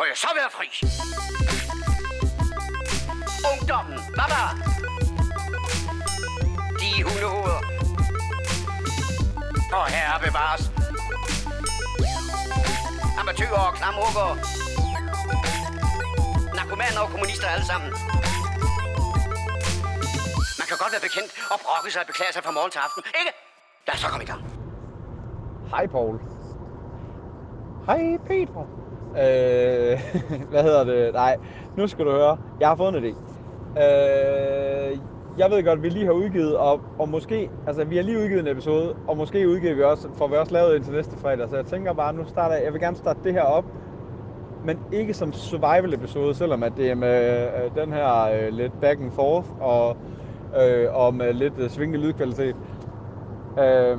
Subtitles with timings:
[0.00, 0.66] Må jeg så være fri?
[3.50, 4.42] Ungdommen, baba!
[6.80, 7.62] De hundehoveder.
[9.78, 10.64] Og herre bevares.
[13.20, 14.28] Amatøger og klamrukker.
[16.56, 17.90] Narkomaner og kommunister alle sammen.
[20.60, 23.02] Man kan godt være bekendt og brokke sig og beklage sig fra morgen til aften,
[23.20, 23.32] ikke?
[23.86, 24.42] Lad os så komme i gang.
[25.70, 26.14] Hej Paul.
[27.86, 28.89] Hej Peter.
[29.10, 30.00] Øh,
[30.50, 31.14] hvad hedder det?
[31.14, 31.36] Nej,
[31.76, 32.38] nu skal du høre.
[32.60, 33.16] Jeg har fået en idé.
[33.82, 34.98] Øh,
[35.38, 38.18] jeg ved godt, at vi lige har udgivet, og, og måske, altså vi har lige
[38.18, 41.18] udgivet en episode, og måske udgiver vi også, får vi også lavet en til næste
[41.18, 43.64] fredag, så jeg tænker bare, nu starter jeg, jeg vil gerne starte det her op,
[44.64, 48.80] men ikke som survival episode, selvom at det er med øh, den her øh, lidt
[48.80, 49.96] back and forth, og,
[50.62, 52.56] øh, og med lidt øh, svingende lydkvalitet.
[53.58, 53.98] Øh,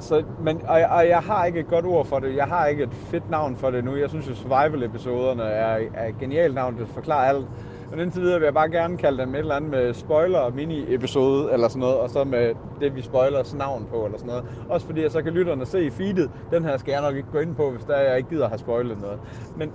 [0.00, 2.36] så, men, og, og jeg har ikke et godt ord for det.
[2.36, 3.96] Jeg har ikke et fedt navn for det nu.
[3.96, 6.78] Jeg synes jo, survival-episoderne er, er et genialt navn.
[6.78, 7.48] Det forklarer alt.
[7.90, 11.52] Men indtil videre vil jeg bare gerne kalde dem et eller andet med spoiler mini-episode
[11.52, 14.44] eller sådan noget, og så med det, vi spoilers navn på eller sådan noget.
[14.68, 17.38] Også fordi, så kan lytterne se i feedet, den her skal jeg nok ikke gå
[17.38, 19.20] ind på, hvis der jeg ikke gider have spoilet noget.
[19.54, 19.72] Men,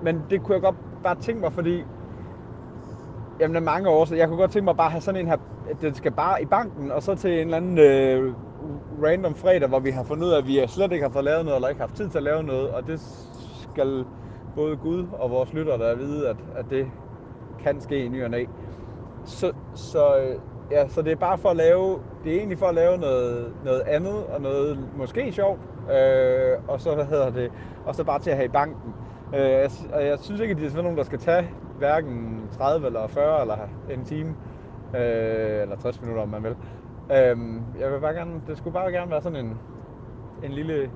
[0.00, 1.84] men det kunne jeg godt bare tænke mig, fordi
[3.42, 5.20] Jamen, der er mange år, så jeg kunne godt tænke mig bare at have sådan
[5.20, 5.36] en her,
[5.80, 8.34] den skal bare i banken, og så til en eller anden øh,
[9.02, 11.44] random fredag, hvor vi har fundet ud af, at vi slet ikke har fået lavet
[11.44, 13.00] noget, eller ikke har haft tid til at lave noget, og det
[13.62, 14.04] skal
[14.56, 16.90] både Gud og vores lyttere der vide, at, at det
[17.62, 18.44] kan ske i ny og næ.
[19.24, 20.36] Så, så, øh,
[20.70, 23.52] ja, så det er bare for at lave, det er egentlig for at lave noget,
[23.64, 25.60] noget andet, og noget måske sjovt,
[25.92, 27.50] øh, og så, hvad hedder det,
[27.86, 28.94] og så bare til at have i banken.
[29.34, 32.86] Øh, jeg, jeg synes ikke, at det er sådan nogen, der skal tage hverken 30
[32.86, 33.56] eller 40 eller
[33.90, 34.34] en time,
[34.94, 36.56] øh, eller 60 minutter, om man vil.
[37.10, 37.36] Øh,
[37.80, 39.58] jeg vil bare gerne, det skulle bare gerne være sådan en,
[40.42, 40.90] en lille,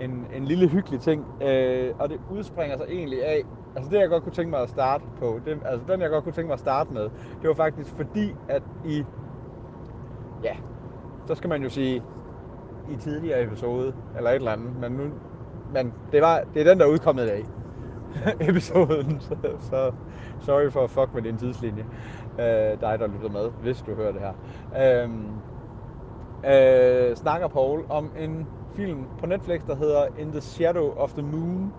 [0.00, 3.42] en, en lille hyggelig ting, øh, og det udspringer sig egentlig af,
[3.76, 6.24] altså det jeg godt kunne tænke mig at starte på, det, altså den jeg godt
[6.24, 7.02] kunne tænke mig at starte med,
[7.40, 9.04] det var faktisk fordi, at i,
[10.42, 10.56] ja,
[11.26, 12.02] så skal man jo sige,
[12.90, 15.04] i tidligere episode, eller et eller andet, men nu,
[15.72, 17.44] men det, var, det er den, der er udkommet i dag.
[18.48, 19.92] episoden, så, så
[20.44, 21.86] sorry for at fuck med din tidslinje.
[22.38, 24.32] Øh, dig, der lytter med, hvis du hører det her.
[24.76, 25.10] Øh,
[27.10, 31.22] øh, snakker Paul om en film på Netflix, der hedder In the Shadow of the
[31.22, 31.72] Moon,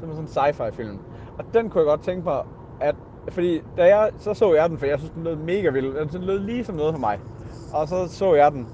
[0.00, 0.98] som er sådan en sci-fi film.
[1.38, 2.42] Og den kunne jeg godt tænke mig,
[2.80, 2.94] at,
[3.28, 6.08] fordi da jeg, så så jeg den, for jeg synes, den lød mega vild.
[6.08, 7.20] Den lød lige som noget for mig.
[7.72, 8.68] Og så så jeg den.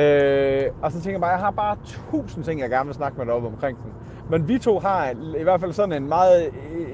[0.00, 3.18] Øh, og så tænker jeg bare, jeg har bare tusind ting, jeg gerne vil snakke
[3.18, 3.92] med dig om omkring den.
[4.30, 6.50] Men vi to har i hvert fald sådan en meget,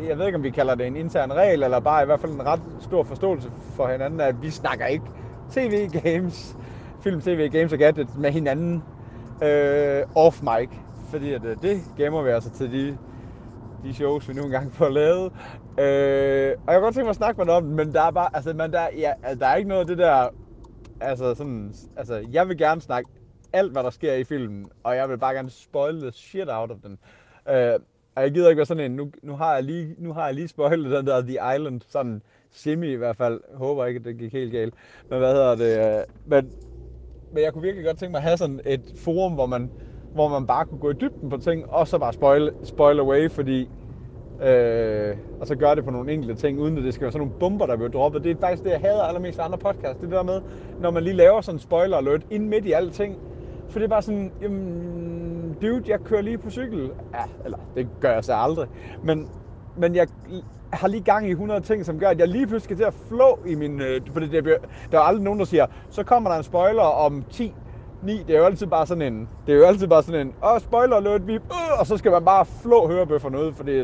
[0.08, 2.32] jeg ved ikke om vi kalder det en intern regel, eller bare i hvert fald
[2.32, 5.04] en ret stor forståelse for hinanden, at vi snakker ikke
[5.52, 6.56] tv, games,
[7.00, 8.82] film, tv, games og gadgets med hinanden
[9.42, 10.70] øh, off mic.
[11.10, 12.98] Fordi at, øh, det gemmer vi altså til de,
[13.84, 15.32] de shows, vi nu engang får lavet.
[15.78, 18.10] Øh, og jeg kan godt tænke mig at snakke med dig om men der er
[18.10, 20.28] bare, altså, man, der, ja, altså, der er ikke noget af det der,
[21.00, 23.10] altså sådan, altså, jeg vil gerne snakke
[23.52, 26.70] alt, hvad der sker i filmen, og jeg vil bare gerne spoil the shit out
[26.70, 26.98] of den.
[27.48, 27.78] Øh,
[28.14, 30.34] og jeg gider ikke være sådan en, nu, nu, har jeg lige, nu har jeg
[30.34, 33.40] lige spoilet den der The Island, sådan semi i hvert fald.
[33.54, 34.74] Håber ikke, at det gik helt galt.
[35.10, 35.98] Men hvad hedder det?
[35.98, 36.52] Øh, men,
[37.32, 39.72] men jeg kunne virkelig godt tænke mig at have sådan et forum, hvor man,
[40.12, 43.30] hvor man bare kunne gå i dybden på ting, og så bare spoil, spoil away,
[43.30, 43.68] fordi
[44.42, 47.20] Øh, og så gør det på nogle enkelte ting, uden at det skal være sådan
[47.20, 48.24] nogle bomber, der bliver droppet.
[48.24, 50.00] Det er faktisk det, jeg hader allermest andre podcasts.
[50.00, 50.40] Det der med,
[50.78, 53.20] når man lige laver sådan en spoiler alert ind midt i alting.
[53.70, 56.92] For det er bare sådan, jamen, dude, jeg kører lige på cykel.
[57.14, 58.68] Ja, eller det gør jeg så aldrig.
[59.02, 59.28] Men,
[59.76, 60.08] men jeg
[60.72, 62.94] har lige gang i 100 ting, som gør, at jeg lige pludselig skal til at
[62.94, 63.80] flå i min...
[63.80, 64.58] Øh, fordi det, bliver,
[64.92, 67.54] der er aldrig nogen, der siger, så kommer der en spoiler om 10
[68.02, 70.34] 9, det er jo altid bare sådan en, det er jo altid bare sådan en,
[70.42, 71.40] åh, oh, spoiler alert, vi, øh,
[71.78, 73.78] og så skal man bare flå hørebøfferne ud, fordi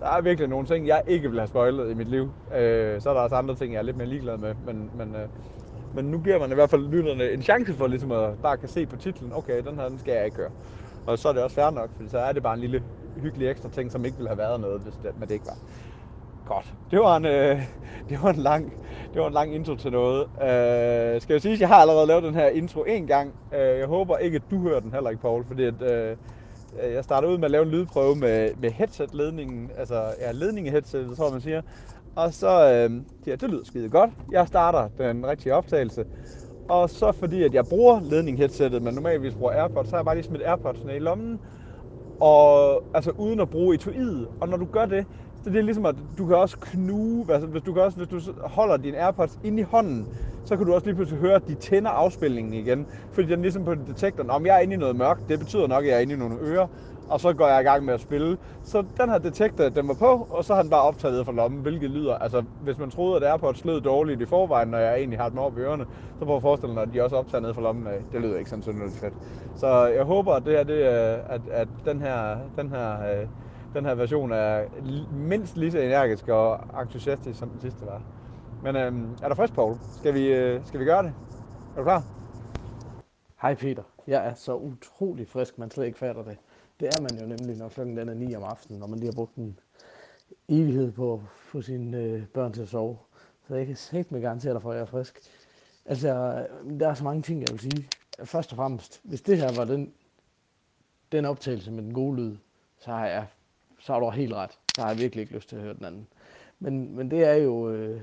[0.00, 2.34] der er virkelig nogle ting, jeg ikke vil have spoilet i mit liv.
[2.52, 5.14] Øh, så er der også andre ting, jeg er lidt mere ligeglad med, men, men,
[5.14, 5.28] øh,
[5.94, 8.68] men nu giver man i hvert fald lytterne en chance for ligesom at bare kan
[8.68, 10.50] se på titlen, okay, den her, den skal jeg ikke høre.
[11.06, 12.82] Og så er det også fair nok, for så er det bare en lille
[13.16, 15.56] hyggelig ekstra ting, som ikke ville have været noget, hvis det, men det ikke var.
[16.46, 16.72] Godt.
[16.90, 17.62] Det var en, øh,
[18.08, 18.72] det var en lang,
[19.14, 20.20] det var en lang intro til noget.
[20.22, 23.34] Øh, skal jeg sige, at jeg har allerede lavet den her intro en gang.
[23.54, 26.16] Øh, jeg håber ikke, at du hører den heller ikke, Paul, fordi at, øh,
[26.82, 30.70] jeg startede ud med at lave en lydprøve med, med headset-ledningen, altså ja, ledning i
[30.70, 31.62] headsetet, tror man siger.
[32.14, 34.10] Og så, øh, ja, det lyder skide godt.
[34.30, 36.06] Jeg starter den rigtige optagelse.
[36.68, 40.04] Og så fordi, at jeg bruger ledning headsettet, men normalvis bruger AirPods, så har jeg
[40.04, 41.40] bare lige smidt AirPods ned i lommen.
[42.20, 44.28] Og altså uden at bruge etuiet.
[44.40, 45.06] Og når du gør det,
[45.44, 48.08] så det er ligesom, at du kan også knuge, altså hvis du, kan også, hvis
[48.08, 50.08] du holder din AirPods ind i hånden,
[50.44, 52.86] så kan du også lige pludselig høre, at de tænder afspilningen igen.
[53.12, 55.84] Fordi den ligesom på detektoren, om jeg er inde i noget mørkt, det betyder nok,
[55.84, 56.68] at jeg er inde i nogle ører
[57.08, 58.38] og så går jeg i gang med at spille.
[58.62, 61.32] Så den her detektor, den var på, og så har den bare optaget ned fra
[61.32, 64.26] lommen, hvilket lyder, altså hvis man troede, at det er på et slød dårligt i
[64.26, 65.86] forvejen, når jeg egentlig har den op i ørerne,
[66.18, 68.04] så prøv at forestille mig, at de også optager ned fra lommen af.
[68.12, 69.14] Det lyder ikke sådan synderligt fedt.
[69.54, 73.28] Så jeg håber, at det her, det er, at, at den her, den her, øh,
[73.74, 74.64] den her version er
[75.10, 78.02] mindst lige så energisk og entusiastisk, som den sidste var.
[78.60, 79.78] Men øhm, er du frisk, Paul?
[79.96, 81.14] Skal vi, øh, skal vi gøre det?
[81.74, 82.02] Er du klar?
[83.42, 83.82] Hej Peter.
[84.06, 86.36] Jeg er så utrolig frisk, man slet ikke fatter det.
[86.84, 89.08] Det er man jo nemlig, når klokken den er 9 om aftenen, når man lige
[89.08, 89.58] har brugt en
[90.48, 92.98] evighed på at få sine øh, børn til at sove.
[93.48, 95.20] Så jeg kan sætte mig garantere dig for, at jeg er frisk.
[95.86, 96.08] Altså,
[96.80, 97.88] der er så mange ting, jeg vil sige.
[98.24, 99.92] Først og fremmest, hvis det her var den,
[101.12, 102.36] den optagelse med den gode lyd,
[102.78, 103.26] så har jeg
[103.78, 104.58] så har du helt ret.
[104.76, 106.06] Så har jeg virkelig ikke lyst til at høre den anden.
[106.58, 108.00] Men, men det er jo, øh,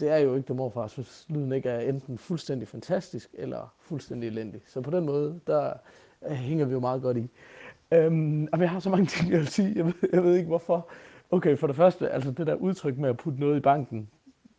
[0.00, 4.26] det er jo ikke det morfar, hvis lyden ikke er enten fuldstændig fantastisk eller fuldstændig
[4.26, 4.62] elendig.
[4.66, 5.72] Så på den måde, der
[6.22, 7.30] øh, hænger vi jo meget godt i.
[7.92, 9.72] Øhm, og jeg har så mange ting, jeg vil sige.
[9.76, 10.88] Jeg ved, jeg ved ikke hvorfor.
[11.30, 14.08] Okay, for det første, altså det der udtryk med at putte noget i banken.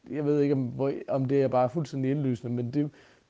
[0.10, 2.90] Jeg ved ikke, om, hvor, om det er bare fuldstændig indlysende, men det,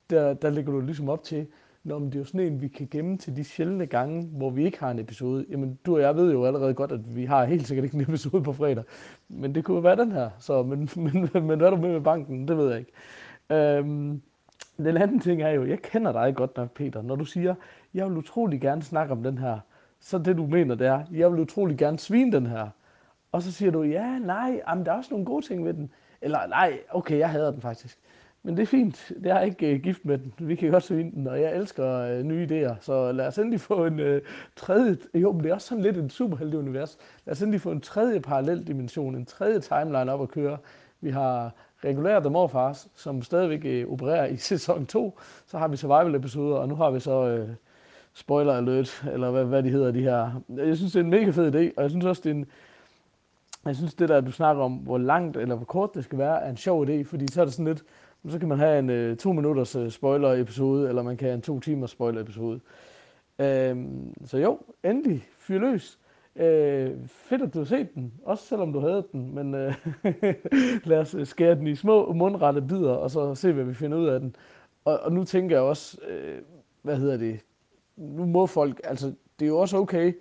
[0.09, 1.47] der, der ligger du ligesom op til,
[1.83, 4.65] når det er jo sådan en, vi kan gemme til de sjældne gange, hvor vi
[4.65, 5.45] ikke har en episode.
[5.49, 8.01] Jamen, du og jeg ved jo allerede godt, at vi har helt sikkert ikke en
[8.01, 8.83] episode på fredag.
[9.29, 10.29] Men det kunne jo være den her.
[10.39, 12.47] Så, men, men, men hvad er du med med banken?
[12.47, 12.91] Det ved jeg ikke.
[13.49, 14.21] Øhm,
[14.77, 17.01] den anden ting er jo, jeg kender dig godt nok, Peter.
[17.01, 17.55] Når du siger,
[17.93, 19.59] jeg vil utrolig gerne snakke om den her,
[20.03, 22.69] så det du mener, det er, jeg vil utrolig gerne svine den her.
[23.31, 25.91] Og så siger du, ja, nej, jamen, der er også nogle gode ting ved den.
[26.21, 27.99] Eller nej, okay, jeg hader den faktisk.
[28.43, 29.11] Men det er fint.
[29.23, 30.33] Det er ikke uh, gift med den.
[30.39, 32.75] Vi kan godt svine den, og jeg elsker uh, nye idéer.
[32.81, 34.17] Så lad os endelig få en uh,
[34.55, 34.97] tredje...
[35.13, 36.97] Jo, men det er også sådan lidt en superheldig univers.
[37.25, 40.57] Lad os endelig få en tredje parallel dimension, en tredje timeline op at køre.
[41.01, 41.51] Vi har
[41.83, 45.19] regulære The Morfars, som stadigvæk uh, opererer i sæson 2.
[45.45, 47.41] Så har vi survival-episoder, og nu har vi så...
[47.41, 47.49] Uh,
[48.13, 50.41] spoiler alert, eller hvad, hvad de hedder, de her.
[50.49, 52.45] Jeg synes, det er en mega fed idé, og jeg synes også, det er en,
[53.65, 56.43] jeg synes, det der, du snakker om, hvor langt eller hvor kort det skal være,
[56.43, 57.83] er en sjov idé, fordi så er det sådan lidt,
[58.29, 61.41] så kan man have en øh, to minutters øh, spoiler-episode, eller man kan have en
[61.41, 62.59] to timers spoiler-episode.
[63.39, 65.99] Øhm, så jo, endelig, fyr løs.
[66.35, 69.73] Øh, fedt, at du har set den, også selvom du havde den, men øh,
[70.89, 73.97] lad os øh, skære den i små mundrette bidder, og så se, hvad vi finder
[73.97, 74.35] ud af den.
[74.85, 76.41] Og, og nu tænker jeg også, øh,
[76.81, 77.39] hvad hedder det,
[77.95, 80.13] nu må folk, altså det er jo også okay,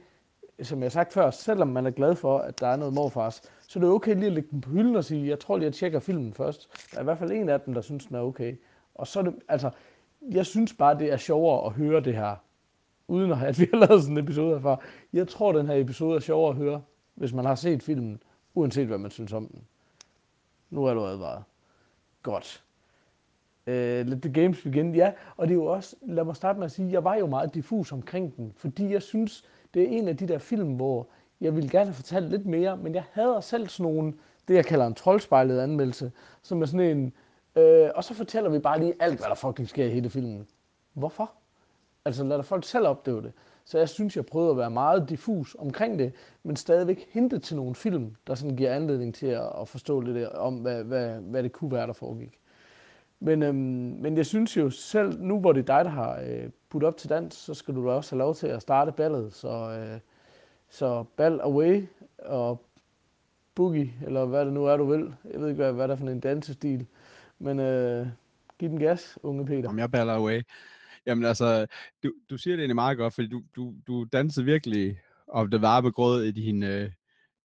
[0.62, 3.42] som jeg har sagt før, selvom man er glad for, at der er noget morfars,
[3.68, 5.64] så det er okay lige at lægge den på hylden og sige, jeg tror lige,
[5.64, 6.68] jeg tjekker filmen først.
[6.90, 8.56] Der er i hvert fald en af dem, der synes, den er okay.
[8.94, 9.70] Og så er det, altså,
[10.30, 12.36] jeg synes bare, det er sjovere at høre det her,
[13.08, 14.80] uden at, at vi har lavet sådan en episode herfra.
[15.12, 16.82] Jeg tror, den her episode er sjovere at høre,
[17.14, 18.22] hvis man har set filmen,
[18.54, 19.64] uanset hvad man synes om den.
[20.70, 21.44] Nu er du advaret.
[22.22, 22.64] Godt.
[24.02, 24.94] Uh, let the games begin.
[24.94, 27.26] Ja, og det er jo også, lad mig starte med at sige, jeg var jo
[27.26, 29.44] meget diffus omkring den, fordi jeg synes,
[29.74, 31.08] det er en af de der film, hvor
[31.40, 34.14] jeg ville gerne have fortalt lidt mere, men jeg havde selv sådan nogle,
[34.48, 36.12] det jeg kalder en troldspejlet anmeldelse,
[36.42, 37.12] som er sådan en,
[37.56, 40.46] øh, og så fortæller vi bare lige alt, hvad der fucking sker i hele filmen.
[40.92, 41.32] Hvorfor?
[42.04, 43.32] Altså lad folk selv opdage det.
[43.64, 46.12] Så jeg synes, jeg prøvede at være meget diffus omkring det,
[46.42, 50.28] men stadigvæk hente til nogle film, der sådan giver anledning til at, at forstå lidt
[50.28, 52.38] om, hvad, hvad, hvad det kunne være, der foregik.
[53.22, 53.54] Men, øhm,
[54.00, 56.96] men jeg synes jo selv, nu hvor det er dig, der har øh, puttet op
[56.96, 59.32] til dans, så skal du da også have lov til at starte ballet.
[59.32, 60.00] Så, øh,
[60.68, 61.82] så ball away
[62.18, 62.66] og
[63.54, 65.14] boogie, eller hvad det nu er, du vil.
[65.32, 66.86] Jeg ved ikke, hvad, hvad der er for en dansestil.
[67.38, 68.06] Men øh,
[68.58, 69.68] giv den gas, unge Peter.
[69.68, 70.42] Om jeg baller away.
[71.06, 71.66] Jamen altså,
[72.02, 74.98] du, du siger det egentlig meget godt, fordi du, du, du dansede virkelig
[75.28, 76.90] om det varme grød i din, øh,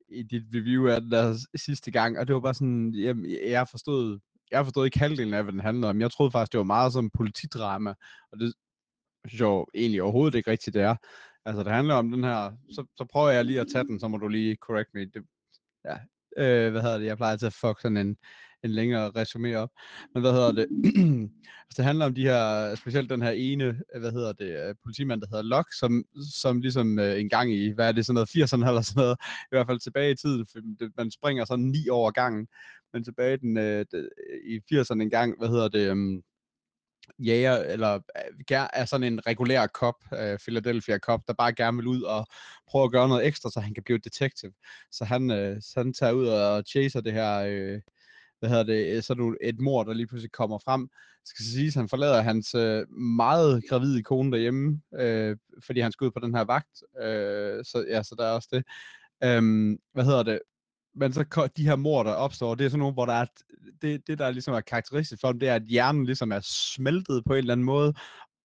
[0.09, 3.67] i dit review af den der sidste gang, og det var bare sådan, jamen, jeg
[3.67, 4.19] forstod,
[4.51, 6.01] jeg forstod ikke halvdelen af, hvad den handlede om.
[6.01, 7.93] Jeg troede faktisk, det var meget som politidrama,
[8.31, 8.53] og det
[9.27, 10.95] synes jeg egentlig overhovedet ikke rigtigt, det er.
[11.45, 14.07] Altså, det handler om den her, så, så prøver jeg lige at tage den, så
[14.07, 15.05] må du lige correct me.
[15.05, 15.23] Det,
[15.85, 15.97] ja,
[16.37, 18.17] øh, hvad hedder det, jeg plejer til at fuck sådan en,
[18.63, 19.69] en længere resumé op.
[20.13, 20.67] Men hvad hedder det?
[21.65, 25.21] altså, det handler om de her, specielt den her ene, hvad hedder det, øh, politimand,
[25.21, 28.29] der hedder Locke, som, som ligesom øh, en gang i, hvad er det, sådan noget,
[28.29, 31.65] 80'erne eller sådan noget, i hvert fald tilbage i tiden, for det, man springer sådan
[31.65, 32.47] ni år gangen,
[32.93, 33.85] men tilbage den, øh,
[34.45, 36.23] i 80'erne en gang, hvad hedder det, øhm,
[37.19, 41.77] jager, jæger, eller øh, er sådan en regulær cop, øh, Philadelphia cop, der bare gerne
[41.77, 42.27] vil ud og
[42.67, 44.51] prøve at gøre noget ekstra, så han kan blive detektiv.
[44.91, 45.29] Så han,
[45.61, 47.81] så han tager ud og chaser det her, øh,
[48.39, 50.81] hvad hedder det, øh, så du et mor, der lige pludselig kommer frem.
[51.21, 55.91] Det skal sige, at han forlader hans øh, meget gravide kone derhjemme, øh, fordi han
[55.91, 56.83] skal ud på den her vagt.
[57.01, 58.63] Øh, så ja, så der er også det.
[59.23, 60.39] Øhm, hvad hedder det?
[60.99, 63.25] men så de her mor, der opstår, det er sådan nogle, hvor der er,
[63.81, 67.23] det, det der ligesom er karakteristisk for dem, det er, at hjernen ligesom er smeltet
[67.25, 67.93] på en eller anden måde,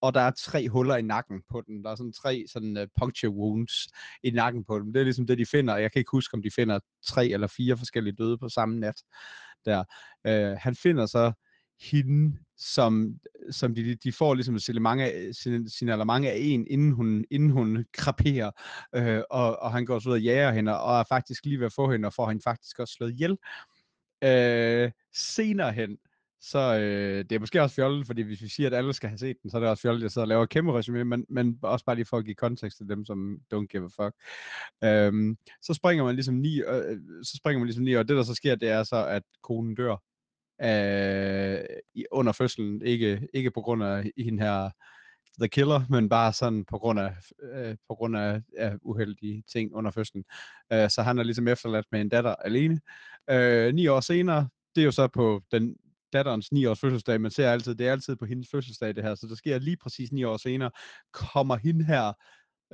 [0.01, 1.83] og der er tre huller i nakken på den.
[1.83, 3.87] Der er sådan tre sådan uh, puncture wounds
[4.23, 4.93] i nakken på dem.
[4.93, 5.77] Det er ligesom det, de finder.
[5.77, 9.01] Jeg kan ikke huske, om de finder tre eller fire forskellige døde på samme nat.
[9.65, 9.83] Der.
[10.27, 11.31] Øh, han finder så
[11.91, 13.13] hende, som,
[13.51, 18.51] som de, de får ligesom signalement sin, signalement af en, inden hun, inden hun kraperer,
[18.95, 21.65] øh, og, og han går så ud og jager hende, og er faktisk lige ved
[21.65, 23.37] at få hende, og får hende faktisk også slået ihjel.
[24.23, 25.97] Øh, senere hen,
[26.45, 29.17] så øh, det er måske også fjollet, fordi hvis vi siger, at alle skal have
[29.17, 31.25] set den, så er det også fjollet, at jeg sidder og laver kæmpe resume, men,
[31.29, 34.15] men også bare lige for at give kontekst til dem, som don't give a fuck.
[34.83, 38.17] Øhm, så springer man ligesom ni, øh, øh så springer man ligesom ni, og det
[38.17, 39.95] der så sker, det er så, at konen dør
[40.61, 41.59] øh,
[42.11, 44.69] under fødslen, ikke, ikke på grund af hende her
[45.39, 47.15] The Killer, men bare sådan på grund af,
[47.53, 50.23] øh, på grund af ja, uheldige ting under fødslen.
[50.73, 52.81] Øh, så han er ligesom efterladt med en datter alene.
[53.29, 55.75] Øh, ni år senere, det er jo så på den
[56.13, 59.15] datterens 9 års fødselsdag, man ser altid, det er altid på hendes fødselsdag det her,
[59.15, 60.71] så der sker lige præcis 9 år senere,
[61.11, 62.13] kommer hende her,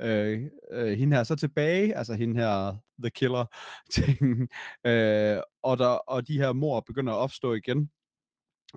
[0.00, 0.42] øh,
[0.72, 3.44] øh, hende her så tilbage, altså hende her, the killer,
[3.96, 4.48] ting,
[4.86, 7.90] øh, og, der, og de her mor begynder at opstå igen.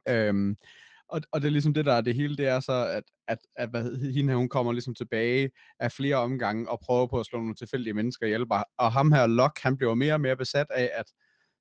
[0.10, 0.58] Øhm,
[1.10, 3.70] og, og det er ligesom det der det hele, det er så, at, at, at
[3.70, 7.39] hvad, hende her, hun kommer ligesom tilbage af flere omgange og prøver på at slå
[7.39, 8.46] nogle tilfældige mennesker ihjel.
[8.77, 11.05] Og ham her, Locke, han bliver mere og mere besat af at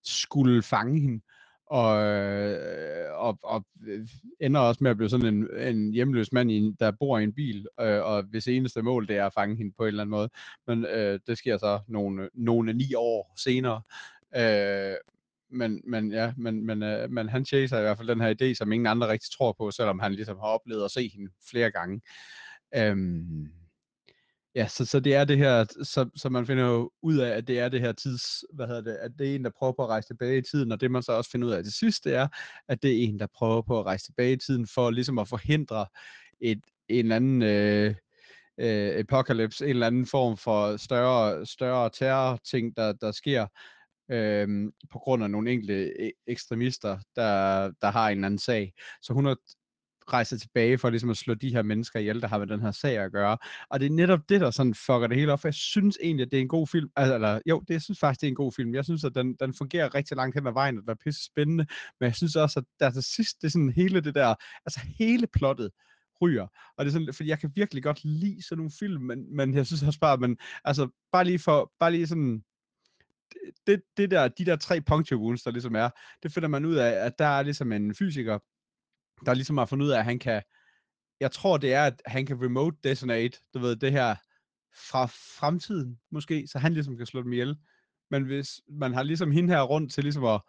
[0.04, 1.22] skulle fange hende
[1.72, 3.64] og, øh, og, og
[4.40, 7.34] ender også med at blive sådan en, en hjemløs mand, i, der bor i en
[7.34, 10.10] bil, øh, og hvis eneste mål det er at fange hende på en eller anden
[10.10, 10.28] måde.
[10.66, 13.82] Men øh, det sker så nogle, nogle ni år senere.
[14.36, 14.94] Øh,
[15.50, 18.54] men, men ja, men, men, øh, men han chaser i hvert fald den her idé,
[18.54, 21.70] som ingen andre rigtig tror på, selvom han ligesom har oplevet at se hende flere
[21.70, 22.00] gange.
[22.76, 22.96] Øh,
[24.54, 27.46] Ja, så, så det er det her, så, så man finder jo ud af, at
[27.46, 29.82] det er det her tids, hvad hedder det, at det er en, der prøver på
[29.82, 32.04] at rejse tilbage i tiden, og det man så også finder ud af til sidst,
[32.04, 32.28] det er,
[32.68, 35.28] at det er en, der prøver på at rejse tilbage i tiden, for ligesom at
[35.28, 35.86] forhindre
[36.40, 37.94] et, en eller anden øh,
[38.60, 43.46] øh, apocalypse, en eller anden form for større, større terror-ting, der, der sker,
[44.10, 48.72] øh, på grund af nogle enkelte øh, ekstremister, der, der har en eller anden sag.
[49.02, 49.36] Så hun har
[50.08, 52.70] rejser tilbage for ligesom at slå de her mennesker ihjel, der har med den her
[52.70, 53.38] sag at gøre.
[53.70, 56.24] Og det er netop det, der sådan fucker det hele op, for jeg synes egentlig,
[56.24, 56.90] at det er en god film.
[56.96, 58.74] Altså, eller, jo, det, jeg synes faktisk, det er en god film.
[58.74, 61.24] Jeg synes, at den, den fungerer rigtig langt hen ad vejen, og det er pisse
[61.24, 61.66] spændende,
[62.00, 64.34] men jeg synes også, at der til sidst, det er sådan hele det der,
[64.66, 65.70] altså hele plottet,
[66.22, 66.46] ryger.
[66.76, 69.54] Og det er sådan, fordi jeg kan virkelig godt lide sådan nogle film, men, men
[69.54, 72.44] jeg synes også bare, men altså, bare lige for, bare lige sådan,
[73.66, 75.90] det, det der, de der tre puncture wounds, der ligesom er,
[76.22, 78.38] det finder man ud af, at der er ligesom en fysiker,
[79.26, 80.42] der ligesom har fundet ud af, at han kan,
[81.20, 84.14] jeg tror det er, at han kan remote detonate, du ved, det her
[84.90, 85.06] fra
[85.40, 87.56] fremtiden måske, så han ligesom kan slå dem ihjel.
[88.10, 90.40] Men hvis man har ligesom hende her rundt til ligesom at,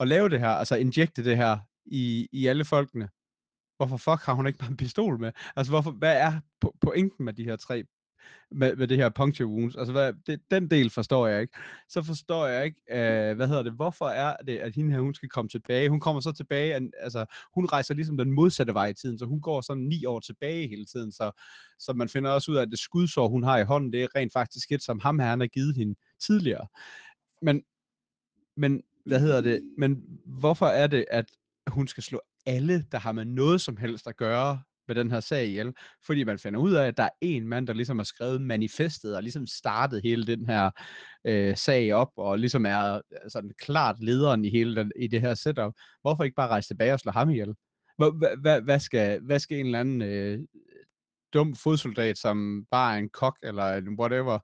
[0.00, 3.08] at lave det her, altså injekte det her i, i alle folkene,
[3.76, 5.32] hvorfor fuck har hun ikke bare en pistol med?
[5.56, 6.40] Altså, hvorfor, hvad er
[6.80, 7.84] pointen med de her tre
[8.50, 9.76] med, med det her puncture wounds.
[9.76, 11.58] Altså, hvad, det, den del forstår jeg ikke.
[11.88, 15.14] Så forstår jeg ikke, øh, hvad hedder det, hvorfor er det, at hende her, hun
[15.14, 15.88] skal komme tilbage?
[15.88, 19.40] Hun kommer så tilbage, altså, hun rejser ligesom den modsatte vej i tiden, så hun
[19.40, 21.30] går sådan ni år tilbage hele tiden, så,
[21.78, 24.16] så man finder også ud af, at det skudsår, hun har i hånden, det er
[24.16, 26.66] rent faktisk et, som ham her, han har givet hende tidligere.
[27.42, 27.62] Men,
[28.56, 31.26] men, hvad hedder det, men hvorfor er det, at
[31.66, 35.20] hun skal slå alle, der har med noget som helst at gøre, med den her
[35.20, 35.72] sag ihjel,
[36.06, 39.16] fordi man finder ud af, at der er en mand, der ligesom har skrevet manifestet
[39.16, 40.70] og ligesom startet hele den her
[41.24, 45.20] øh, sag op, og ligesom er øh, sådan klart lederen i hele den, i det
[45.20, 45.72] her setup.
[46.00, 47.54] Hvorfor ikke bare rejse tilbage og slå ham ihjel?
[47.98, 50.38] Hvad, hvad, hvad, skal, hvad skal en eller anden øh,
[51.34, 54.38] dum fodsoldat, som bare er en kok eller en whatever,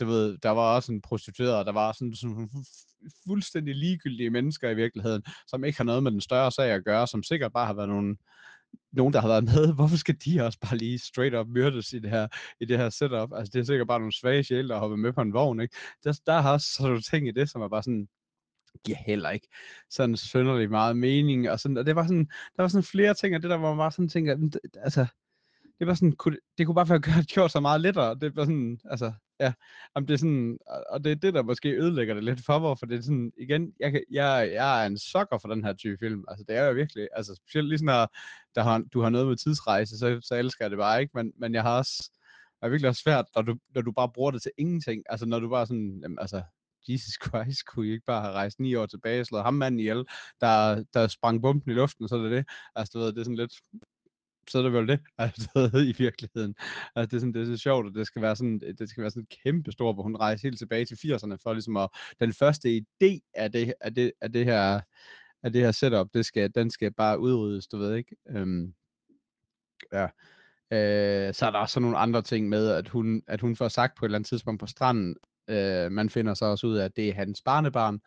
[0.00, 2.48] du ved, der var også en prostitueret, der var sådan, sådan
[3.26, 7.06] fuldstændig ligegyldige mennesker i virkeligheden, som ikke har noget med den større sag at gøre,
[7.06, 8.16] som sikkert bare har været nogle
[8.92, 11.98] nogen, der har været med, hvorfor skal de også bare lige straight up myrdes i
[11.98, 12.28] det her,
[12.60, 13.32] i det her setup?
[13.32, 15.76] Altså, det er sikkert bare nogle svage sjæle, der hopper med på en vogn, ikke?
[16.04, 18.08] Der, der har også sådan nogle ting i det, som er bare sådan,
[18.84, 19.48] giver heller ikke
[19.90, 23.34] sådan sønderlig meget mening, og, sådan, og det var sådan, der var sådan flere ting,
[23.34, 25.06] og det der, hvor man bare sådan tænker, altså,
[25.78, 28.80] det var sådan, kunne, det kunne bare være gjort så meget lettere, det var sådan,
[28.84, 29.52] altså, Ja,
[29.96, 30.58] Jamen, det er sådan,
[30.90, 33.32] og det er det, der måske ødelægger det lidt for mig, for det er sådan,
[33.38, 36.56] igen, jeg, kan, jeg, jeg er en sokker for den her type film, altså det
[36.56, 38.08] er jo virkelig, altså specielt lige sådan,
[38.54, 41.32] der har, du har noget med tidsrejse, så, så elsker jeg det bare ikke, men,
[41.38, 42.10] men jeg har også,
[42.60, 45.26] det er virkelig også svært, når du, når du bare bruger det til ingenting, altså
[45.26, 46.42] når du bare sådan, jamen, altså,
[46.88, 49.80] Jesus Christ, kunne I ikke bare have rejst ni år tilbage og slået ham manden
[49.80, 50.04] ihjel,
[50.40, 52.44] der, der sprang bomben i luften, og så er det det.
[52.74, 53.54] Altså, du ved, det er sådan lidt,
[54.50, 56.54] så er det vel det, altså, i virkeligheden.
[56.94, 59.00] Altså, det, er sådan, det er så sjovt, og det skal være sådan, det skal
[59.02, 61.88] være sådan kæmpe stort, hvor hun rejser helt tilbage til 80'erne, for ligesom at,
[62.20, 64.80] den første idé af det, af det, af det her,
[65.42, 68.16] af det her setup, det skal, den skal bare udryddes, du ved ikke.
[68.28, 68.74] Øhm,
[69.92, 70.06] ja.
[70.70, 73.96] Øh, så er der også nogle andre ting med, at hun, at hun får sagt
[73.98, 75.16] på et eller andet tidspunkt på stranden,
[75.48, 78.00] øh, man finder så også ud af, at det er hans barnebarn.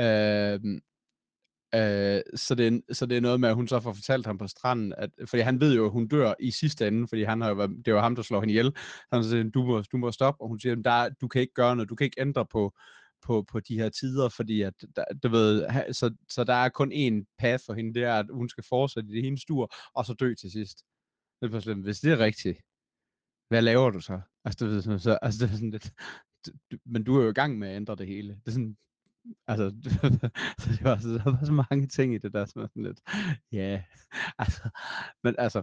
[0.00, 0.80] Øh,
[1.74, 4.38] Øh, så, det er, så det er noget med, at hun så får fortalt ham
[4.38, 7.40] på stranden, at, fordi han ved jo, at hun dør i sidste ende, fordi han
[7.40, 8.76] har jo været, det var ham, der slår hende ihjel.
[9.12, 11.76] Han siger, du må, du må stoppe, og hun siger, der, du kan ikke gøre
[11.76, 12.74] noget, du kan ikke ændre på,
[13.22, 16.92] på, på de her tider, fordi at, der, du ved, så, så der er kun
[16.92, 20.06] én path for hende, det er, at hun skal fortsætte i det hendes stur, og
[20.06, 20.84] så dø til sidst.
[21.42, 22.58] Det hvis det er rigtigt,
[23.48, 24.20] hvad laver du så?
[24.44, 25.92] Altså, det, ved, så, altså, det er sådan lidt,
[26.86, 28.28] men du er jo i gang med at ændre det hele.
[28.28, 28.76] Det er sådan,
[29.48, 29.74] altså,
[30.60, 32.82] så det var, så, der var så mange ting i det der, som er sådan
[32.82, 33.00] lidt,
[33.52, 33.82] ja, yeah.
[34.38, 34.68] altså,
[35.24, 35.62] men altså,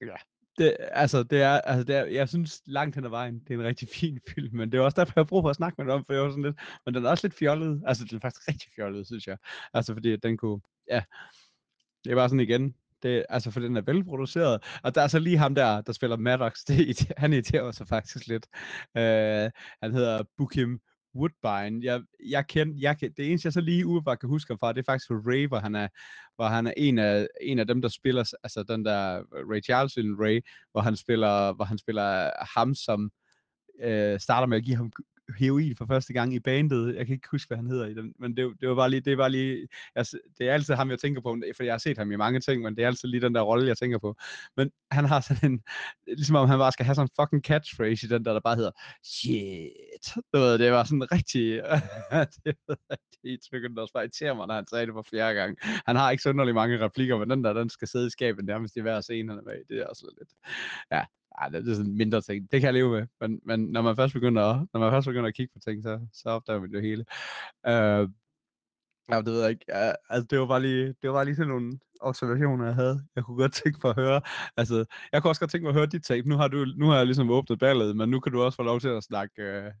[0.00, 0.16] ja,
[0.58, 3.58] det, altså, det er, altså, det er, jeg synes langt hen ad vejen, det er
[3.58, 5.74] en rigtig fin film, men det er også derfor, jeg har brug for at snakke
[5.78, 8.04] med dig om, for jeg var sådan lidt, men den er også lidt fjollet, altså,
[8.04, 9.36] den er faktisk rigtig fjollet, synes jeg,
[9.74, 11.02] altså, fordi den kunne, ja,
[12.04, 14.80] det var sådan igen, det, altså for den er velproduceret.
[14.82, 16.64] Og der er så lige ham der, der spiller Maddox.
[16.68, 18.46] Det, han irriterer sig faktisk lidt.
[18.94, 19.50] Uh,
[19.82, 20.80] han hedder Bukim
[21.14, 21.84] Woodbine.
[21.84, 24.92] Jeg, jeg kender, jeg, det eneste, jeg så lige umiddelbart kan huske fra, det er
[24.92, 25.88] faktisk Ray, hvor han er,
[26.36, 29.64] hvor han er en, af, en af dem, der spiller, altså den der øh, Ray
[29.64, 30.40] Charles Ray,
[30.72, 33.10] hvor han spiller, hvor han spiller ham, som
[33.82, 34.92] øh, starter med at give ham
[35.38, 36.96] heroin for første gang i bandet.
[36.96, 39.00] Jeg kan ikke huske, hvad han hedder i den, men det, det var bare lige,
[39.00, 41.98] det var lige, altså, det er altid ham, jeg tænker på, for jeg har set
[41.98, 44.16] ham i mange ting, men det er altid lige den der rolle, jeg tænker på.
[44.56, 45.62] Men han har sådan en,
[46.06, 48.56] ligesom om han bare skal have sådan en fucking catchphrase i den der, der bare
[48.56, 48.70] hedder,
[49.04, 50.14] shit.
[50.34, 51.62] Du ved, det var sådan rigtig,
[52.44, 52.76] det var
[53.24, 55.58] det, trykkende, også bare irriterer mig, når han sagde det for fjerde gang.
[55.86, 58.76] Han har ikke så mange replikker, men den der, den skal sidde i skabet nærmest
[58.76, 60.30] i hver scene, han er med Det er også lidt,
[60.92, 61.04] ja,
[61.38, 62.52] ej, det er sådan mindre ting.
[62.52, 63.06] Det kan jeg leve med.
[63.20, 65.82] Men, men når man først begynder at, når man først begynder at kigge på ting,
[65.82, 67.04] så, så opdager man det hele.
[67.66, 68.08] Øh,
[69.10, 69.64] ja, det ved jeg ikke.
[69.68, 73.00] Ja, altså, det var bare lige, det var bare lige sådan nogle observationer, jeg havde.
[73.16, 74.20] Jeg kunne godt tænke mig at høre.
[74.56, 76.28] Altså, jeg kunne også godt tænke mig at høre dit tape.
[76.28, 78.62] Nu har, du, nu har jeg ligesom åbnet ballet, men nu kan du også få
[78.62, 79.42] lov til at snakke.
[79.42, 79.72] Øh,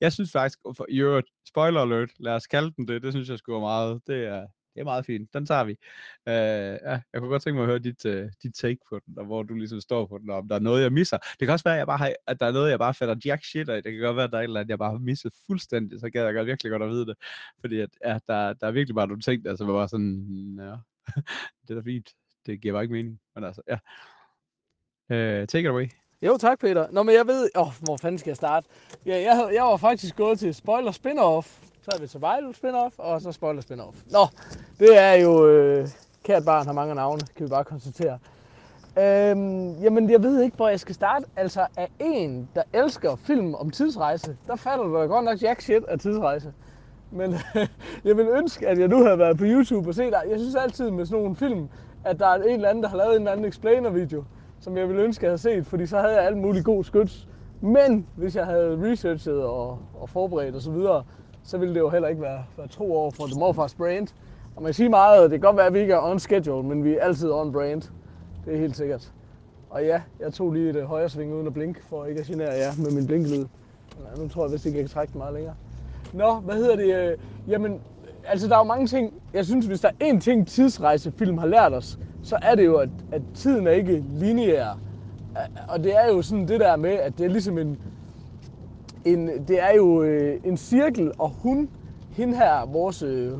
[0.00, 3.28] jeg synes faktisk, for, i øvrigt, spoiler alert, lad os kalde den det, det synes
[3.28, 4.00] jeg skulle meget.
[4.06, 4.46] Det er,
[4.78, 5.34] det er meget fint.
[5.34, 5.72] Den tager vi.
[6.28, 9.18] Øh, ja, jeg kunne godt tænke mig at høre dit, uh, dit take på den,
[9.18, 11.18] og hvor du ligesom står på den, og om der er noget, jeg misser.
[11.18, 13.16] Det kan også være, at, jeg bare har, at der er noget, jeg bare fatter
[13.24, 13.82] jack shit af.
[13.82, 16.00] Det kan godt være, at der er et eller andet, jeg bare har misset fuldstændig.
[16.00, 17.16] Så gad jeg godt virkelig godt at vide det.
[17.60, 20.74] Fordi at, ja, der, der er virkelig bare nogle ting, der altså, var sådan, ja,
[21.68, 22.10] det er da fint.
[22.46, 23.20] Det giver bare ikke mening.
[23.34, 23.78] Men altså, ja.
[25.16, 25.86] Øh, take it away.
[26.22, 26.90] Jo, tak Peter.
[26.90, 27.50] Nå, men jeg ved...
[27.56, 28.68] Åh, oh, hvor fanden skal jeg starte?
[29.06, 33.20] Ja, jeg, jeg var faktisk gået til spoiler spin-off så har vi Survival spin-off, og
[33.20, 34.12] så Spoiler spin-off.
[34.12, 34.26] Nå,
[34.78, 35.46] det er jo...
[35.46, 35.88] Øh,
[36.24, 38.18] kært barn har mange navne, kan vi bare konstatere.
[38.98, 41.24] Øhm, jamen, jeg ved ikke, hvor jeg skal starte.
[41.36, 45.84] Altså, af en, der elsker film om tidsrejse, der falder du godt nok jack shit
[45.84, 46.52] af tidsrejse.
[47.10, 47.34] Men
[48.04, 50.22] jeg vil ønske, at jeg nu havde været på YouTube og set dig.
[50.30, 51.68] Jeg synes altid med sådan nogle film,
[52.04, 54.24] at der er en eller anden, der har lavet en eller anden explainer-video,
[54.60, 56.84] som jeg ville ønske, at jeg havde set, fordi så havde jeg alt muligt god
[56.84, 57.28] skyts.
[57.60, 61.88] Men hvis jeg havde researchet og, og forberedt osv., og så så ville det jo
[61.88, 64.08] heller ikke være, være to år for The Morfars brand.
[64.56, 66.84] Og man siger meget, det kan godt være, at vi ikke er on schedule, men
[66.84, 67.82] vi er altid on brand.
[68.44, 69.12] Det er helt sikkert.
[69.70, 72.50] Og ja, jeg tog lige et højre sving uden at blinke, for ikke at genere
[72.50, 73.44] jer med min blinklyd.
[73.98, 75.54] Ja, nu tror jeg vist ikke, jeg kan trække den meget længere.
[76.12, 76.94] Nå, hvad hedder det?
[76.94, 77.80] Øh, jamen,
[78.26, 79.14] altså der er jo mange ting.
[79.34, 82.76] Jeg synes, hvis der er én ting, tidsrejsefilm har lært os, så er det jo,
[82.76, 84.78] at, at tiden er ikke lineær.
[85.68, 87.78] Og det er jo sådan det der med, at det er ligesom en,
[89.04, 91.70] en, det er jo øh, en cirkel, og hun,
[92.10, 93.32] hende her, vores øh,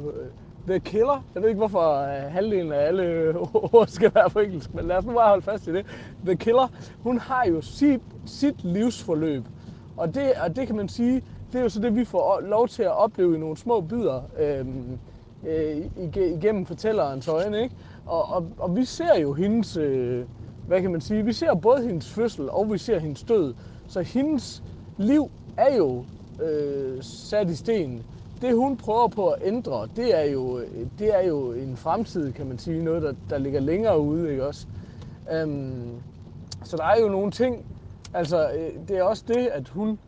[0.69, 3.35] The Killer, jeg ved ikke hvorfor øh, halvdelen af alle øh,
[3.75, 5.87] ord skal være på engelsk, men lad os nu bare holde fast i det.
[6.25, 6.69] The Killer,
[7.03, 9.43] hun har jo sit, sit livsforløb,
[9.97, 12.69] og det, og det kan man sige, det er jo så det, vi får lov
[12.69, 14.99] til at opleve i nogle små bidder øhm, øh,
[15.47, 17.63] øh, igennem fortællerens øjne.
[17.63, 17.75] Ikke?
[18.07, 20.25] Og, og, og vi ser jo hendes, øh,
[20.67, 23.55] hvad kan man sige, vi ser både hendes fødsel og vi ser hendes død.
[23.87, 24.63] Så hendes
[24.97, 26.05] liv er jo
[26.43, 28.03] øh, sat i sten.
[28.41, 30.61] Det hun prøver på at ændre, det er jo,
[30.99, 34.47] det er jo en fremtid, kan man sige, noget, der, der ligger længere ude, ikke
[34.47, 34.67] også?
[35.33, 36.03] Øhm,
[36.65, 37.65] så der er jo nogle ting,
[38.15, 39.99] altså øh, det er også det, at hun,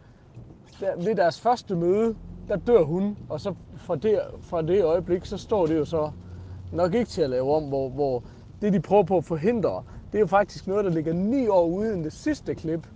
[0.80, 2.14] der, ved deres første møde,
[2.48, 6.10] der dør hun, og så fra det, fra det øjeblik, så står det jo så
[6.72, 8.22] nok ikke til at lave om, hvor, hvor
[8.62, 9.82] det de prøver på at forhindre,
[10.12, 12.86] det er jo faktisk noget, der ligger ni år ude i det sidste klip,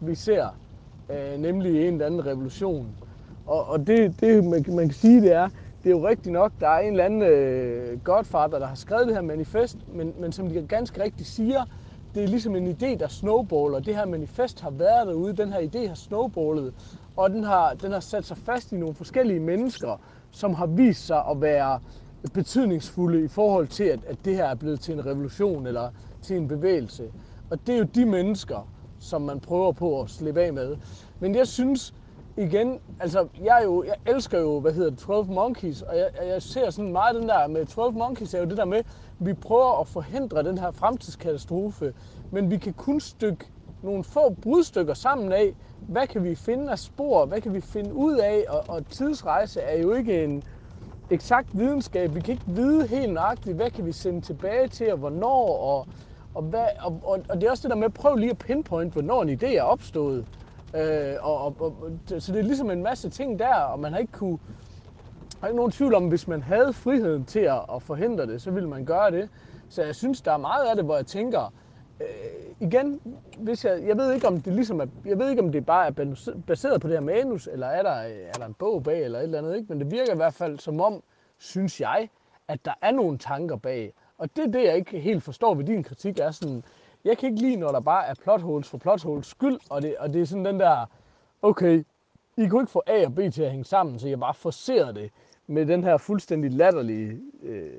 [0.00, 0.48] vi ser
[1.10, 2.96] øh, nemlig en eller anden revolution.
[3.46, 5.48] Og, og det, det man, man kan sige, det er,
[5.82, 9.06] det er jo rigtigt nok, der er en eller anden øh, godfather, der har skrevet
[9.06, 11.64] det her manifest, men, men som de ganske rigtigt siger,
[12.14, 13.80] det er ligesom en idé, der snowballer.
[13.80, 16.74] Det her manifest har været derude, den her idé har snowballet,
[17.16, 21.06] og den har, den har sat sig fast i nogle forskellige mennesker, som har vist
[21.06, 21.80] sig at være
[22.34, 25.90] betydningsfulde i forhold til, at, at det her er blevet til en revolution eller
[26.22, 27.10] til en bevægelse.
[27.50, 28.68] Og det er jo de mennesker,
[29.04, 30.76] som man prøver på at slippe af med.
[31.20, 31.92] Men jeg synes,
[32.36, 36.10] igen, altså jeg, er jo, jeg elsker jo, hvad hedder det, 12 Monkeys, og jeg,
[36.26, 38.82] jeg ser sådan meget den der med 12 Monkeys, er jo det der med,
[39.18, 41.94] vi prøver at forhindre den her fremtidskatastrofe,
[42.30, 43.44] men vi kan kun stykke
[43.82, 45.54] nogle få brudstykker sammen af,
[45.86, 49.60] hvad kan vi finde af spor, hvad kan vi finde ud af, og, og tidsrejse
[49.60, 50.42] er jo ikke en
[51.10, 52.14] eksakt videnskab.
[52.14, 55.88] Vi kan ikke vide helt nøjagtigt, hvad kan vi sende tilbage til, og hvornår, og,
[56.34, 58.38] og, hvad, og, og, og det er også det der med, at prøve lige at
[58.38, 60.26] pinpoint, hvornår en idé er opstået.
[60.76, 61.76] Øh, og, og, og,
[62.18, 64.38] så det er ligesom en masse ting der, og man har ikke kunne...
[65.40, 68.42] Der er ikke nogen tvivl om, hvis man havde friheden til at, at forhindre det,
[68.42, 69.28] så ville man gøre det.
[69.68, 71.52] Så jeg synes, der er meget af det, hvor jeg tænker,
[72.00, 72.06] øh,
[72.60, 73.00] igen,
[73.38, 75.86] hvis jeg, jeg ved ikke om det ligesom er, jeg ved ikke om det bare
[75.86, 79.04] er baseret på det her manus, eller er der, øh, er der en bog bag,
[79.04, 79.66] eller et eller andet, ikke?
[79.68, 81.02] men det virker i hvert fald som om,
[81.38, 82.08] synes jeg,
[82.48, 83.92] at der er nogle tanker bag.
[84.18, 86.64] Og det er det, jeg ikke helt forstår ved din kritik, er sådan,
[87.04, 89.82] jeg kan ikke lide, når der bare er plot holes for plot holes skyld, og
[89.82, 90.86] det, og det er sådan den der,
[91.42, 91.84] okay,
[92.36, 94.92] I kunne ikke få A og B til at hænge sammen, så jeg bare forserer
[94.92, 95.10] det
[95.46, 97.20] med den her fuldstændig latterlige...
[97.42, 97.72] Øh,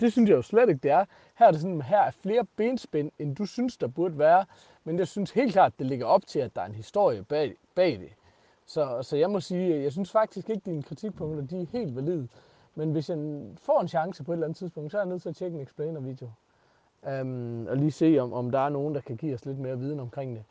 [0.00, 1.04] det synes jeg jo slet ikke, det er.
[1.38, 4.44] Her er det sådan, her er flere benspænd, end du synes, der burde være.
[4.84, 7.54] Men jeg synes helt klart, det ligger op til, at der er en historie bag,
[7.74, 8.08] bag det.
[8.66, 11.96] Så, så jeg må sige, jeg synes faktisk ikke, at dine kritikpunkter de er helt
[11.96, 12.28] valide.
[12.74, 13.18] Men hvis jeg
[13.56, 15.56] får en chance på et eller andet tidspunkt, så er jeg nødt til at tjekke
[15.56, 16.30] en explainer-video.
[17.20, 19.78] Um, og lige se, om, om der er nogen, der kan give os lidt mere
[19.78, 20.44] viden omkring det.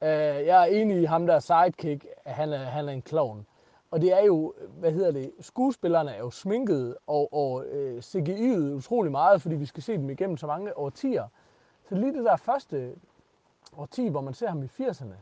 [0.00, 3.46] Uh, jeg er enig i ham der sidekick, at han er, han er en klovn.
[3.94, 8.74] Og det er jo, hvad hedder det, skuespillerne er jo sminket og, og øh, CGI'et
[8.74, 11.28] utrolig meget, fordi vi skal se dem igennem så mange årtier.
[11.88, 12.94] Så lige det der første
[13.76, 15.14] årti, hvor man ser ham i 80'erne,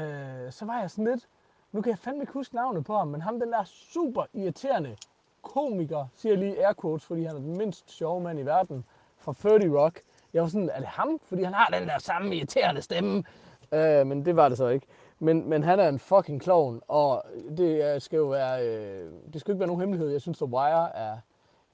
[0.00, 1.28] øh, så var jeg sådan lidt,
[1.72, 4.96] nu kan jeg fandme ikke huske navnet på ham, men ham den der super irriterende
[5.42, 8.84] komiker, siger jeg lige air quotes, fordi han er den mindst sjove mand i verden,
[9.16, 10.00] fra 30 Rock.
[10.32, 11.20] Jeg var sådan, er det ham?
[11.22, 13.24] Fordi han har den der samme irriterende stemme.
[13.72, 14.86] Øh, men det var det så ikke.
[15.18, 17.24] Men, men han er en fucking klovn, og
[17.56, 20.10] det skal jo være, øh, det skal ikke være nogen hemmelighed.
[20.10, 21.18] Jeg synes, The Wire er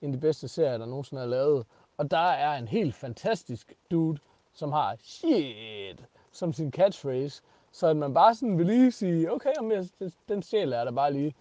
[0.02, 1.66] en af de bedste serier, der nogensinde er lavet.
[1.98, 4.18] Og der er en helt fantastisk dude,
[4.52, 7.42] som har shit som sin catchphrase.
[7.72, 9.84] Så at man bare sådan vil lige sige, okay, om jeg,
[10.28, 11.34] den sjæl er der bare lige,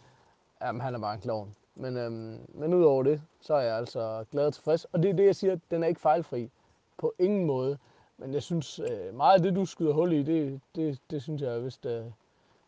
[0.61, 1.55] jamen han er bare en klovn.
[1.75, 4.85] Men, øhm, men udover det, så er jeg altså glad og tilfreds.
[4.85, 6.49] Og det er det, jeg siger, den er ikke fejlfri.
[6.97, 7.77] På ingen måde.
[8.17, 11.41] Men jeg synes, øh, meget af det, du skyder hul i, det, det, det synes
[11.41, 12.01] jeg hvis Øh, ja,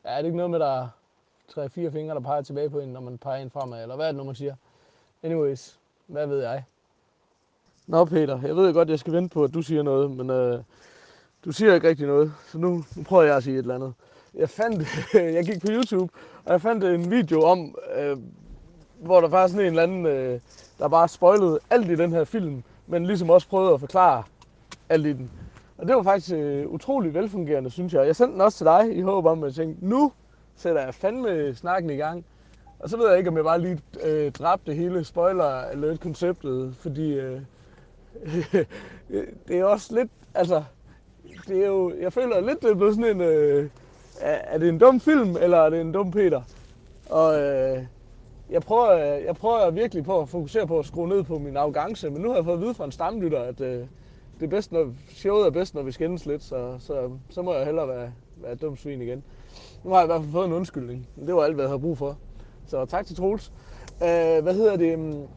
[0.04, 0.88] er det ikke noget med, der
[1.48, 4.12] tre-fire fingre, der peger tilbage på en, når man peger en fremad, eller hvad er
[4.12, 4.56] det nu, man siger?
[5.24, 6.64] Anyways, hvad ved jeg?
[7.88, 10.64] Nå Peter, jeg ved godt, jeg skal vente på, at du siger noget, men øh,
[11.46, 13.94] du siger ikke rigtig noget, så nu, nu prøver jeg at sige et eller andet.
[14.34, 14.88] Jeg fandt,
[15.38, 16.14] jeg gik på YouTube,
[16.46, 18.18] og jeg fandt en video om, øh,
[19.06, 20.40] hvor der var sådan en eller anden, øh,
[20.80, 24.24] der bare spoilede alt i den her film, men ligesom også prøvede at forklare
[24.90, 25.32] alt i den.
[25.78, 28.08] Og det var faktisk øh, utrolig velfungerende, synes jeg.
[28.08, 30.12] Jeg sendte den også til dig i håb om, at jeg tænkte, nu
[30.56, 32.26] sætter jeg fandme snakken i gang.
[32.80, 36.76] Og så ved jeg ikke, om jeg bare lige øh, dræbte hele spoiler alert konceptet,
[36.80, 37.42] fordi øh,
[39.48, 40.64] det er også lidt, altså,
[41.48, 43.70] det er jo, jeg føler lidt, det er blevet sådan en, øh,
[44.22, 46.42] er det en dum film, eller er det en dum Peter?
[47.10, 47.84] Og øh,
[48.50, 52.10] jeg, prøver, jeg prøver virkelig på at fokusere på at skrue ned på min arrogance,
[52.10, 53.88] men nu har jeg fået at vide fra en stamlytter, at øh,
[54.40, 57.54] det er bedst, når, showet er bedst, når vi skændes lidt, så, så, så må
[57.54, 59.24] jeg hellere være, være dum svin igen.
[59.84, 61.08] Nu har jeg i hvert fald fået en undskyldning.
[61.26, 62.18] Det var alt, hvad jeg havde brug for.
[62.68, 63.52] Så tak til Troels.
[64.02, 65.00] Øh, hvad hedder det?
[65.00, 65.28] Mm,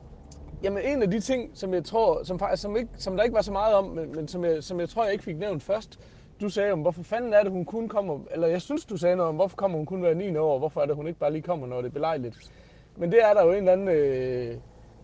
[0.62, 3.34] jamen en af de ting, som jeg tror, som, faktisk, som, ikke, som der ikke
[3.34, 5.62] var så meget om, men, men som, jeg, som jeg tror, jeg ikke fik nævnt
[5.62, 6.00] først,
[6.40, 9.16] du sagde om, hvorfor fanden er det, hun kun kommer, eller jeg synes, du sagde
[9.16, 11.18] noget om, hvorfor kommer hun kun hver 9 år, og hvorfor er det, hun ikke
[11.18, 12.50] bare lige kommer, når det er belejligt.
[12.98, 14.54] Men det er der jo en eller anden øh,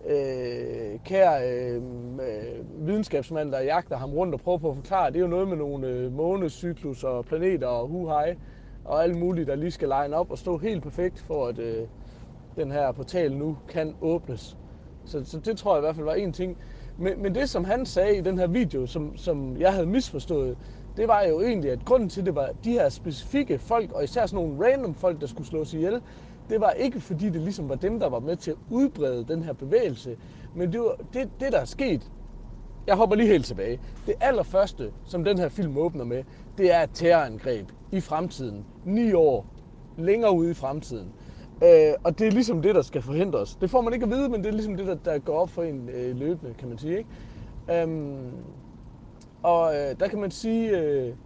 [0.06, 5.10] øh, kær øh, øh, videnskabsmand, der jagter ham rundt og prøver på at forklare.
[5.10, 8.36] Det er jo noget med nogle øh, månecyklus og planeter og huhej
[8.84, 11.86] og alt muligt, der lige skal line op og stå helt perfekt for, at øh,
[12.56, 14.56] den her portal nu kan åbnes.
[15.04, 16.58] Så, så det tror jeg i hvert fald var en ting.
[16.98, 20.58] Men, men det, som han sagde i den her video, som, som jeg havde misforstået,
[20.96, 24.26] det var jo egentlig, at grunden til, det var de her specifikke folk, og især
[24.26, 26.00] sådan nogle random folk, der skulle slås ihjel,
[26.50, 29.42] det var ikke fordi, det ligesom var dem, der var med til at udbrede den
[29.42, 30.16] her bevægelse,
[30.54, 32.10] men det, var, det, det der er sket,
[32.86, 33.78] jeg hopper lige helt tilbage.
[34.06, 36.24] Det allerførste, som den her film åbner med,
[36.58, 38.66] det er et terrorangreb i fremtiden.
[38.84, 39.46] Ni år
[39.98, 41.12] længere ude i fremtiden.
[41.64, 43.56] Øh, og det er ligesom det, der skal forhindres.
[43.56, 45.50] Det får man ikke at vide, men det er ligesom det, der, der går op
[45.50, 46.98] for en øh, løbende, kan man sige.
[46.98, 47.10] Ikke?
[47.82, 48.32] Øhm,
[49.42, 51.16] og øh, der kan man sige, øh,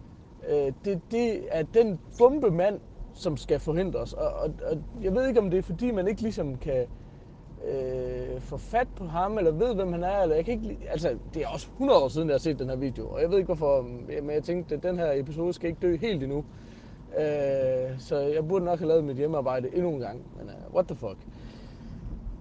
[0.49, 2.81] øh, det, det er den bombemand,
[3.19, 4.13] som skal forhindres.
[4.13, 6.85] Og, og, og jeg ved ikke, om det er fordi, man ikke ligesom kan
[7.67, 11.17] øh, få fat på ham, eller ved, hvem han er, eller jeg kan ikke altså,
[11.33, 13.37] det er også 100 år siden, jeg har set den her video, og jeg ved
[13.37, 16.45] ikke hvorfor, men jeg tænkte, at den her episode skal ikke dø helt endnu.
[17.19, 20.87] Øh, så jeg burde nok have lavet mit hjemmearbejde endnu en gang, men uh, what
[20.87, 21.17] the fuck.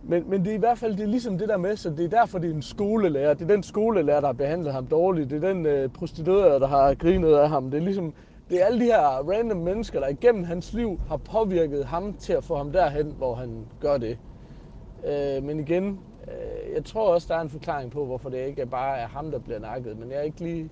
[0.02, 2.04] Men, men det er i hvert fald det er ligesom det der med, så det
[2.04, 3.34] er derfor, det er en skolelærer.
[3.34, 5.30] Det er den skolelærer, der har behandlet ham dårligt.
[5.30, 7.70] Det er den øh, prostituerede, der har grinet af ham.
[7.70, 8.14] Det er ligesom,
[8.50, 12.32] det er alle de her random mennesker, der igennem hans liv har påvirket ham til
[12.32, 14.18] at få ham derhen, hvor han gør det.
[15.06, 18.66] Øh, men igen, øh, jeg tror også, der er en forklaring på, hvorfor det ikke
[18.66, 19.98] bare er ham, der bliver nakket.
[19.98, 20.70] Men jeg er ikke lige...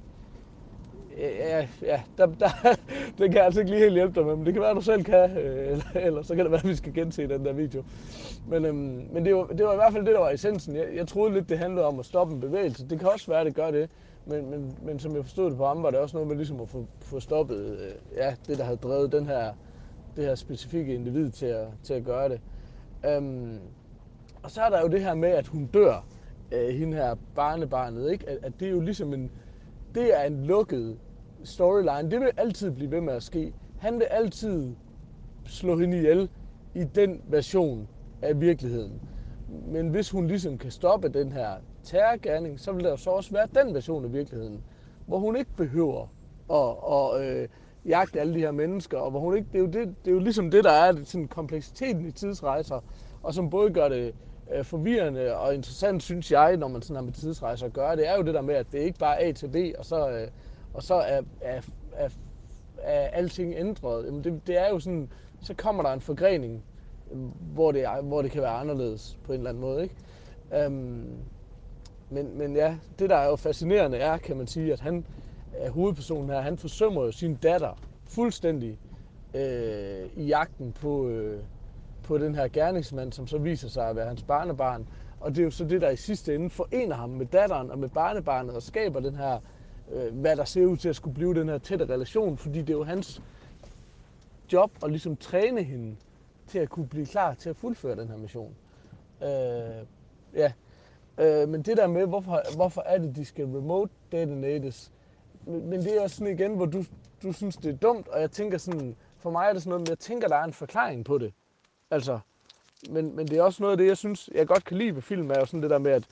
[1.19, 2.49] Ja, ja der, der,
[3.19, 4.81] det kan jeg altså ikke lige helt hjælpe dig med, men det kan være, du
[4.81, 7.53] selv kan, øh, eller, eller så kan det være, at vi skal gense den der
[7.53, 7.85] video.
[8.49, 10.77] Men, øhm, men det, var, det var i hvert fald det, der var essensen.
[10.77, 12.89] Jeg, jeg troede lidt, det handlede om at stoppe en bevægelse.
[12.89, 13.91] Det kan også være, at det gør det,
[14.27, 16.61] men, men, men som jeg forstod det på ham, var det også noget med ligesom
[16.61, 19.53] at få, få stoppet øh, ja, det, der havde drevet den her,
[20.17, 22.41] det her specifikke individ til at, til at gøre det.
[23.07, 23.59] Øhm,
[24.43, 26.07] og så er der jo det her med, at hun dør,
[26.53, 28.29] øh, hende her barnebarnet, ikke?
[28.29, 29.31] At, at det er jo ligesom en,
[29.95, 30.99] det er en lukket
[31.45, 32.11] storyline.
[32.11, 33.53] Det vil altid blive ved med at ske.
[33.79, 34.75] Han vil altid
[35.47, 36.29] slå hende ihjel
[36.75, 37.89] i den version
[38.23, 39.01] af virkeligheden.
[39.49, 41.57] Men hvis hun ligesom kan stoppe den her
[41.87, 44.65] terrorgærning, så vil der jo så også være den version af virkeligheden,
[45.07, 46.07] hvor hun ikke behøver
[46.51, 47.49] at, at øh,
[47.87, 50.15] jagte alle de her mennesker, og hvor hun ikke, det, er jo det, det er
[50.15, 52.81] jo ligesom det, der er sådan kompleksiteten i tidsrejser,
[53.23, 54.15] og som både gør det
[54.55, 58.09] øh, forvirrende og interessant, synes jeg, når man sådan har med tidsrejser at gøre, det
[58.09, 60.11] er jo det der med, at det ikke bare er A til B, og så,
[60.11, 60.29] øh,
[60.75, 61.61] og så er, er,
[61.93, 62.09] er,
[62.79, 64.07] er alting ændret.
[64.07, 66.65] Jamen det, det er jo sådan, så kommer der en forgrening,
[67.55, 69.83] hvor det, er, hvor det kan være anderledes på en eller anden måde.
[69.83, 69.95] Ikke?
[70.55, 71.19] Øhm,
[72.11, 75.05] men, men ja, det der er jo fascinerende er, kan man sige, at han,
[75.53, 78.79] er hovedpersonen her, han forsømmer jo sin datter fuldstændig
[79.35, 81.43] øh, i jagten på, øh,
[82.03, 84.89] på den her gerningsmand, som så viser sig at være hans barnebarn.
[85.21, 87.79] Og det er jo så det, der i sidste ende forener ham med datteren og
[87.79, 89.39] med barnebarnet og skaber den her,
[89.93, 92.71] øh, hvad der ser ud til at skulle blive den her tætte relation, fordi det
[92.71, 93.23] er jo hans
[94.53, 95.97] job at ligesom træne hende
[96.47, 98.55] til at kunne blive klar til at fuldføre den her mission.
[99.23, 99.87] Øh,
[100.35, 100.53] ja,
[101.19, 104.93] øh, men det der med, hvorfor, hvorfor er det, de skal remote detonates,
[105.47, 106.85] men det er også sådan igen, hvor du,
[107.23, 109.81] du synes, det er dumt, og jeg tænker sådan, for mig er det sådan noget,
[109.81, 111.33] men jeg tænker, der er en forklaring på det.
[111.91, 112.19] Altså,
[112.91, 115.03] men, men det er også noget af det, jeg synes, jeg godt kan lide ved
[115.03, 116.05] film, er jo sådan det der med, at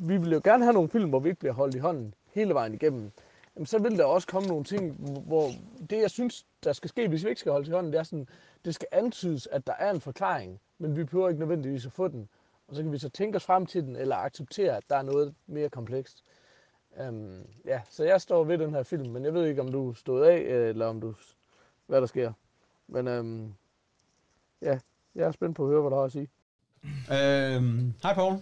[0.00, 2.54] vi vil jo gerne have nogle film, hvor vi ikke bliver holdt i hånden hele
[2.54, 3.10] vejen igennem.
[3.56, 4.92] Jamen, så vil der også komme nogle ting,
[5.26, 5.50] hvor
[5.90, 8.02] det, jeg synes, der skal ske, hvis vi ikke skal holde i hånden, det er
[8.02, 8.28] sådan,
[8.64, 12.08] det skal antydes, at der er en forklaring, men vi behøver ikke nødvendigvis at få
[12.08, 12.28] den.
[12.70, 15.02] Og så kan vi så tænke os frem til den, eller acceptere, at der er
[15.02, 16.24] noget mere komplekst.
[17.00, 19.94] Øhm, ja, så jeg står ved den her film, men jeg ved ikke, om du
[19.94, 21.14] stod af, eller om du,
[21.86, 22.32] hvad der sker.
[22.86, 23.54] Men øhm,
[24.62, 24.78] ja,
[25.14, 26.28] jeg er spændt på at høre, hvad du har at sige.
[27.12, 28.34] Øhm, hej Paul.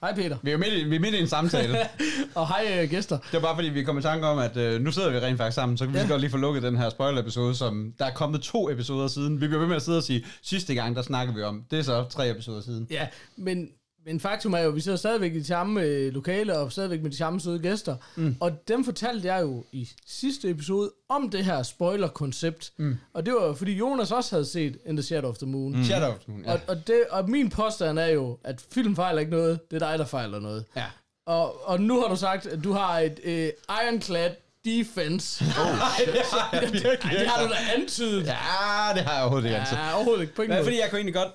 [0.00, 0.36] Hej Peter.
[0.42, 1.78] Vi er midt i, vi er midt i en samtale.
[2.34, 3.18] og hej uh, gæster.
[3.18, 5.38] Det var bare fordi, vi kom i tanke om, at øh, nu sidder vi rent
[5.38, 6.06] faktisk sammen, så kan vi ja.
[6.06, 9.40] godt lige få lukket den her spoiler-episode, som der er kommet to episoder siden.
[9.40, 11.64] Vi bliver ved med at sidde og sige, sidste gang, der snakker vi om.
[11.70, 12.86] Det er så tre episoder siden.
[12.90, 13.06] Ja,
[13.36, 13.68] men
[14.06, 17.02] men faktum er jo, at vi sidder stadigvæk i de samme øh, lokale, og stadigvæk
[17.02, 17.96] med de samme søde gæster.
[18.16, 18.36] Mm.
[18.40, 22.72] Og dem fortalte jeg jo i sidste episode om det her spoiler-koncept.
[22.76, 22.96] Mm.
[23.14, 25.76] Og det var jo, fordi Jonas også havde set In the Shadow of the Moon.
[25.76, 25.84] Mm.
[25.84, 26.52] Shadow of the Moon, ja.
[26.52, 29.70] Og, og, det, og min påstand er jo, at film fejler ikke noget.
[29.70, 30.64] Det er dig, der fejler noget.
[30.76, 30.86] Ja.
[31.26, 34.30] Og, og nu har du sagt, at du har et øh, ironclad
[34.64, 35.44] defense.
[35.60, 35.70] Oh,
[36.06, 38.26] det, har det, det har du da antydet.
[38.26, 39.78] Ja, det har jeg overhovedet ikke antydet.
[39.78, 40.34] Ja, overhovedet ikke.
[40.34, 41.32] På ingen fordi jeg kunne egentlig godt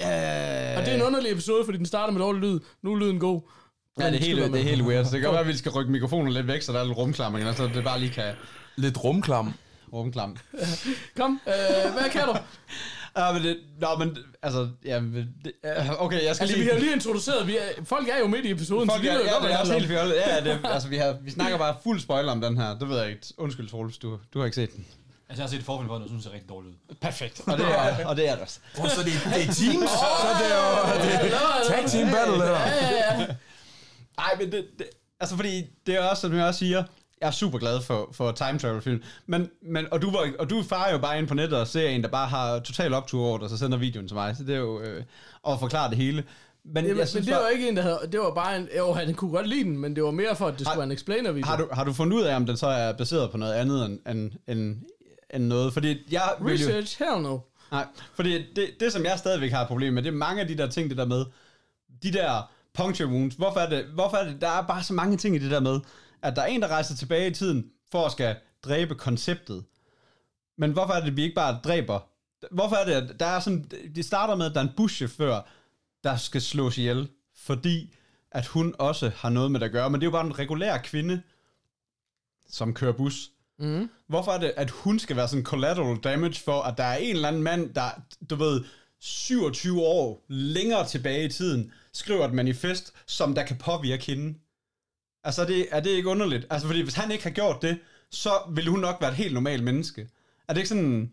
[0.00, 0.06] Uh...
[0.76, 2.60] Og det er en underlig episode, fordi den starter med dårlig lyd.
[2.82, 3.40] Nu er lyden god.
[4.00, 5.04] Ja, det er helt, det er helt weird.
[5.04, 6.84] Så det kan godt være, at vi skal rykke mikrofonen lidt væk, så der er
[6.84, 8.34] lidt rumklam, så det bare lige kan...
[8.76, 9.54] Lidt rumklam.
[9.92, 10.36] Rumklam.
[11.18, 12.36] Kom, øh, hvad kan du?
[13.16, 15.00] Ja, men det, nå, men altså, ja,
[15.44, 15.52] det,
[15.98, 16.64] okay, jeg skal altså, lige...
[16.64, 19.14] vi har lige introduceret, vi er, folk er jo midt i episoden, folk så er,
[19.14, 20.14] ja, godt, det er også helt fjollet.
[20.14, 22.78] Ja, det, altså, vi, har, vi snakker bare fuld spoiler om den her.
[22.78, 23.26] Det ved jeg ikke.
[23.36, 24.86] Undskyld, Troels, du, du har ikke set den.
[25.32, 26.94] Altså, jeg har set forfilm for den, og synes, det er rigtig dårligt ud.
[27.00, 27.40] Perfekt.
[27.46, 28.58] Og det er, og det, er det også.
[28.80, 29.92] Oh, så det, det er teams?
[30.04, 30.72] Oh, så det er jo
[31.24, 32.50] det er tag team battle, der.
[32.50, 33.26] Ja, ja, ja.
[34.18, 34.86] Ej, men det, det,
[35.20, 36.84] altså fordi, det er også, som jeg også siger,
[37.20, 39.02] jeg er super glad for, for time travel film.
[39.26, 41.88] Men, men, og, du var, og du farer jo bare ind på nettet og ser
[41.88, 44.36] en, der bare har total optur over det, og så sender videoen til mig.
[44.36, 45.04] Så det er jo øh,
[45.48, 46.24] at forklare det hele.
[46.64, 48.68] Men, Jamen, jeg synes, men det var ikke en, der havde, det var bare en,
[48.78, 50.78] jo, han kunne godt lide den, men det var mere for, at det har, skulle
[50.78, 51.46] være en explainer video.
[51.46, 53.86] Har du, har du fundet ud af, om den så er baseret på noget andet
[53.86, 54.76] end, end, end
[55.32, 55.72] end noget.
[55.72, 57.38] Fordi jeg Research, jo, hell no.
[57.70, 60.48] Nej, fordi det, det, som jeg stadigvæk har et problem med, det er mange af
[60.48, 61.24] de der ting, det der med,
[62.02, 65.16] de der puncture wounds, hvorfor er det, hvorfor er det, der er bare så mange
[65.16, 65.80] ting i det der med,
[66.22, 69.64] at der er en, der rejser tilbage i tiden, for at skal dræbe konceptet.
[70.58, 72.00] Men hvorfor er det, at vi ikke bare dræber?
[72.50, 75.40] Hvorfor er det, at der er sådan, det starter med, at der er en buschauffør,
[76.04, 77.94] der skal slås ihjel, fordi
[78.30, 79.90] at hun også har noget med det at gøre.
[79.90, 81.22] Men det er jo bare en regulær kvinde,
[82.48, 83.30] som kører bus.
[83.62, 83.90] Mm.
[84.06, 87.14] Hvorfor er det, at hun skal være sådan collateral damage for, at der er en
[87.14, 87.90] eller anden mand, der,
[88.30, 88.64] du ved,
[89.00, 94.38] 27 år længere tilbage i tiden, skriver et manifest, som der kan påvirke hende?
[95.24, 96.46] Altså, er det, er det ikke underligt?
[96.50, 97.78] Altså, fordi hvis han ikke har gjort det,
[98.10, 100.08] så ville hun nok være et helt normalt menneske.
[100.48, 101.12] Er det ikke sådan...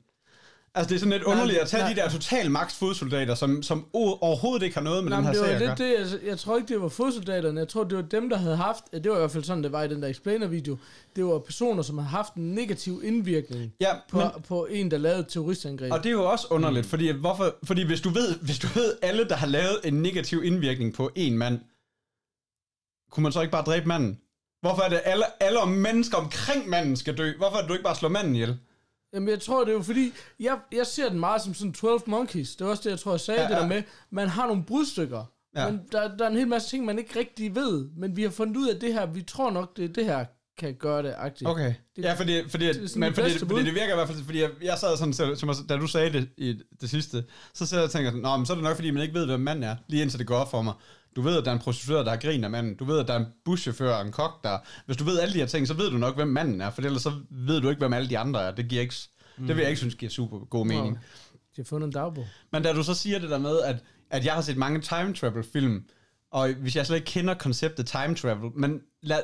[0.76, 1.94] Altså, det er sådan lidt underligt at tage nej.
[1.94, 5.34] de der total max fodsoldater, som, som overhovedet ikke har noget med Nej, den her
[5.34, 6.04] sag at lidt gøre.
[6.04, 7.60] det, jeg, jeg tror ikke, det var fodsoldaterne.
[7.60, 9.72] Jeg tror, det var dem, der havde haft, det var i hvert fald sådan, det
[9.72, 10.78] var i den der explainer-video,
[11.16, 14.98] det var personer, som havde haft en negativ indvirkning Ja, på, men, på en, der
[14.98, 15.92] lavede terroristangreb.
[15.94, 16.90] og det er jo også underligt, mm.
[16.90, 20.44] fordi, hvorfor, fordi hvis, du ved, hvis du ved alle, der har lavet en negativ
[20.44, 21.60] indvirkning på en mand,
[23.12, 24.20] kunne man så ikke bare dræbe manden?
[24.62, 27.32] Hvorfor er det alle, alle mennesker omkring manden skal dø?
[27.38, 28.58] Hvorfor er det du ikke bare slå manden ihjel?
[29.14, 32.02] Jamen, jeg tror, det er jo fordi, jeg, jeg ser den meget som sådan 12
[32.06, 32.56] Monkeys.
[32.56, 34.48] Det var også det, jeg tror, jeg sagde Ja, ja, det der med, man har
[34.48, 35.26] nogle brudstykker.
[35.56, 35.72] Ja.
[35.72, 37.88] Men der, der er en hel masse ting, man ikke rigtig ved.
[37.98, 40.26] Men vi har fundet ud af det her, vi tror nok, det, det her
[40.60, 41.50] kan gøre det agtigt.
[41.50, 41.74] Okay.
[41.96, 44.08] Det- ja, fordi, fordi, det er sådan men det fordi, fordi det virker i hvert
[44.08, 47.24] fald, fordi jeg, jeg sad sådan, så- som, da du sagde det i det sidste,
[47.54, 49.14] så sidder jeg og tænker, sådan, Nå, men så er det nok, fordi man ikke
[49.14, 50.74] ved, hvem manden er, lige indtil det går op for mig.
[51.16, 52.76] Du ved, at der er en prostitueret, der har grin af manden.
[52.76, 54.58] Du ved, at der er en buschauffør og en kok, der...
[54.86, 56.82] Hvis du ved alle de her ting, så ved du nok, hvem manden er, for
[56.82, 58.52] ellers så ved du ikke, hvem alle de andre er.
[58.52, 58.96] Det giver ikke...
[59.38, 59.48] Mm.
[59.48, 60.94] Det vil jeg ikke synes giver super god mening.
[60.94, 61.00] Nå.
[61.56, 62.28] De har fundet en dagbog.
[62.52, 63.76] Men da du så siger det der med, at,
[64.10, 65.84] at jeg har set mange time travel film,
[66.32, 69.22] og hvis jeg slet ikke kender konceptet time travel, men lad,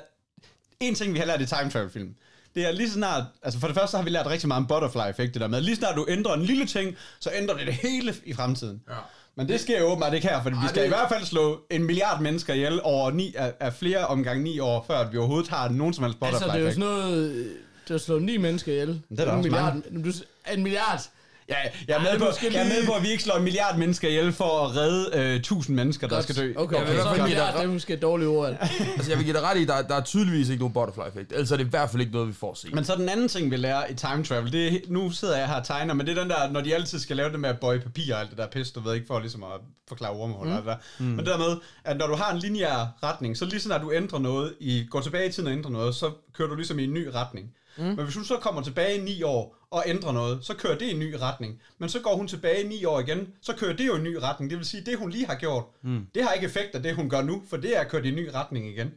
[0.80, 2.15] en ting, vi har lært i time travel film,
[2.56, 4.67] det er lige snart, altså for det første så har vi lært rigtig meget om
[4.67, 7.67] butterfly effekt, det der med, lige snart du ændrer en lille ting, så ændrer det
[7.67, 8.82] det hele i fremtiden.
[8.89, 8.93] Ja.
[9.38, 11.62] Men det sker jo åbenbart ikke her, for vi skal det- i hvert fald slå
[11.71, 15.17] en milliard mennesker ihjel over ni, af, af flere omgange ni år, før at vi
[15.17, 17.50] overhovedet har nogen som helst butterfly Altså, det er jo sådan noget...
[17.88, 19.02] Det er slå ni mennesker ihjel.
[19.10, 20.04] det er da en også milliard, mange.
[20.04, 20.12] Du,
[20.54, 21.00] en milliard!
[21.49, 21.55] Ja,
[21.88, 23.77] jeg er, med er på, jeg er med på, at vi ikke slår en milliard
[23.77, 26.23] mennesker ihjel for at redde øh, tusind mennesker, der Godt.
[26.23, 26.53] skal dø.
[26.55, 28.47] Okay, okay, i hvert så dig milliard, det er måske et dårligt ord.
[28.49, 29.10] altså.
[29.10, 31.31] Jeg vil give dig ret i, der, der er tydeligvis ikke nogen butterfly-effekt.
[31.31, 32.67] Ellers er det i hvert fald ikke noget, vi får at se.
[32.73, 35.47] Men så den anden ting, vi lærer i time travel, det er, nu sidder jeg
[35.47, 37.49] her og tegner, men det er den der, når de altid skal lave det med
[37.49, 40.12] at bøje papir og alt det der pis, du ved ikke, for ligesom at forklare
[40.12, 40.55] ormehold mm.
[40.55, 40.75] og der.
[40.99, 41.05] Mm.
[41.05, 43.81] Men det der med, at når du har en lineær retning, så lige sådan, at
[43.81, 46.79] du ændrer noget, i, går tilbage i tiden og ændrer noget, så kører du ligesom
[46.79, 47.49] i en ny retning.
[47.78, 47.84] Mm.
[47.84, 50.86] Men hvis du så kommer tilbage i ni år og ændrer noget, så kører det
[50.86, 51.62] i en ny retning.
[51.78, 54.04] Men så går hun tilbage i ni år igen, så kører det jo i en
[54.04, 54.50] ny retning.
[54.50, 56.08] Det vil sige, det hun lige har gjort, mm.
[56.16, 58.16] det har ikke effekt af det, hun gør nu, for det er kørt i en
[58.16, 58.94] ny retning igen.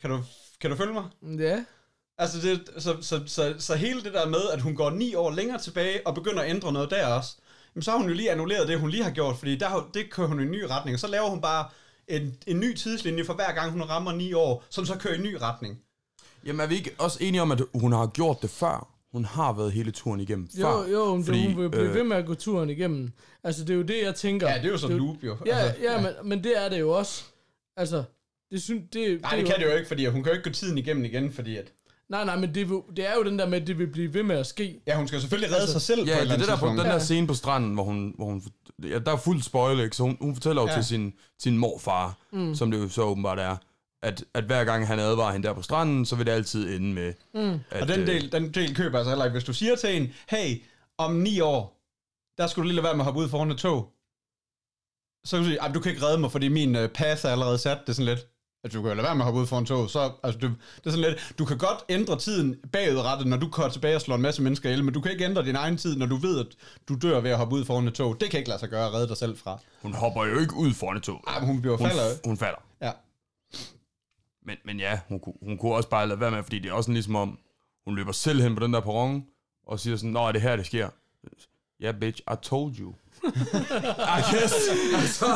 [0.00, 0.20] Kan du,
[0.60, 1.04] kan du følge mig?
[1.38, 1.64] Ja.
[2.18, 5.30] Altså, det, så, så, så, så hele det der med, at hun går ni år
[5.30, 7.36] længere tilbage og begynder at ændre noget der også,
[7.74, 10.10] jamen, så har hun jo lige annulleret det, hun lige har gjort, fordi der, det
[10.10, 11.68] kører hun i en ny retning, og så laver hun bare
[12.08, 15.16] en, en ny tidslinje for hver gang, hun rammer ni år, som så kører i
[15.16, 15.80] en ny retning.
[16.46, 18.90] Jamen, er vi ikke også enige om, at hun har gjort det før?
[19.12, 20.88] Hun har været hele turen igennem Jo, før.
[20.92, 23.12] jo, men fordi, hun vil blive øh, ved med at gå turen igennem.
[23.44, 24.48] Altså, det er jo det, jeg tænker.
[24.50, 25.36] Ja, det er jo så det loop jo.
[25.46, 27.24] Ja, altså, ja, men, men det er det jo også.
[27.76, 28.04] Altså,
[28.50, 28.82] det synes...
[28.92, 31.04] Det, Nej, det kan det jo ikke, fordi hun kan jo ikke gå tiden igennem
[31.04, 31.72] igen, fordi at...
[32.08, 34.22] Nej, nej, men det, det er jo den der med, at det vil blive ved
[34.22, 34.80] med at ske.
[34.86, 36.48] Ja, hun skal jo selvfølgelig redde Altså, sig selv på Ja, eller det er det
[36.48, 36.98] der på den der Ja.
[36.98, 38.42] scene på stranden, hvor hun, hvor hun
[38.82, 39.96] ja, der er fuld spoil, ikke?
[39.96, 40.72] Så hun, hun fortæller jo Ja.
[40.74, 40.78] ja.
[40.78, 42.54] til sin, sin morfar, mm.
[42.54, 43.56] som det jo så åbenbart er,
[44.04, 46.94] at, at hver gang han advarer hende der på stranden, så vil det altid ende
[46.94, 47.60] med, mm.
[47.70, 49.32] at, Og den øh, del, den del køber altså heller ikke.
[49.34, 50.62] Hvis du siger til en, hey,
[50.98, 51.80] om ni år,
[52.38, 53.90] der skulle du lige lade være med at hoppe ud foran et tog.
[55.24, 57.30] Så kan du sige, "Ej, du kan ikke redde mig, fordi min uh, path er
[57.30, 57.78] allerede sat.
[57.80, 58.26] Det er sådan lidt,
[58.64, 59.90] at du kan lade være med at hoppe ud foran et tog.
[59.90, 63.48] Så, altså, du, det er sådan lidt, du kan godt ændre tiden bagudrettet, når du
[63.48, 65.76] kommer tilbage og slår en masse mennesker ihjel, men du kan ikke ændre din egen
[65.76, 66.46] tid, når du ved, at
[66.88, 68.20] du dør ved at hoppe ud foran et tog.
[68.20, 69.58] Det kan ikke lade sig gøre at redde dig selv fra.
[69.82, 71.20] hun hopper jo ikke ud foran et tog.
[71.26, 72.02] Ej, men hun bliver hun, falder.
[72.24, 72.58] hun falder.
[74.46, 76.72] Men, men ja, hun, kunne- hun kunne også bare lade være med, fordi det er
[76.72, 77.38] også sådan ligesom om,
[77.84, 79.24] hun løber selv hen på den der perron,
[79.66, 80.88] og siger sådan, nå, er det her, det sker?
[81.80, 82.94] Ja, yeah, bitch, I told you.
[84.18, 84.54] I guess.
[84.96, 85.26] altså,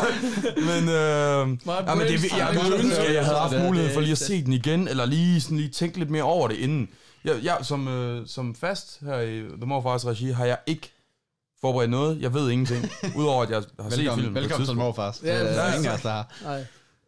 [0.57, 4.13] men, øh, ja, men det, jeg ville ønske, at jeg havde haft mulighed for lige
[4.13, 6.89] at se den igen, eller lige, sådan, lige tænke lidt mere over det inden.
[7.25, 10.93] Jeg, jeg som, øh, som fast her i The Morfars regi, har jeg ikke
[11.61, 12.21] forberedt noget.
[12.21, 15.23] Jeg ved ingenting, udover at jeg har set Velkommen, filmen på et velkommen til morfars.
[15.25, 16.35] Ja, det er ingen af os, der har.
[16.45, 16.65] Nej.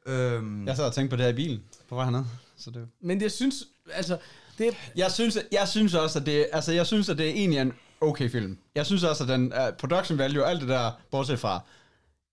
[0.06, 2.24] Øhm, Jeg sad og tænkte på det her i bilen på vej herned.
[2.58, 3.54] Så det, Men jeg synes,
[3.92, 4.18] altså,
[4.58, 7.60] det, Jeg synes, jeg synes også, at det, altså, jeg synes, at det er egentlig
[7.60, 8.58] en okay film.
[8.74, 11.60] Jeg synes også, at den uh, production value og alt det der, bortset fra,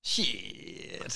[0.05, 0.25] shit.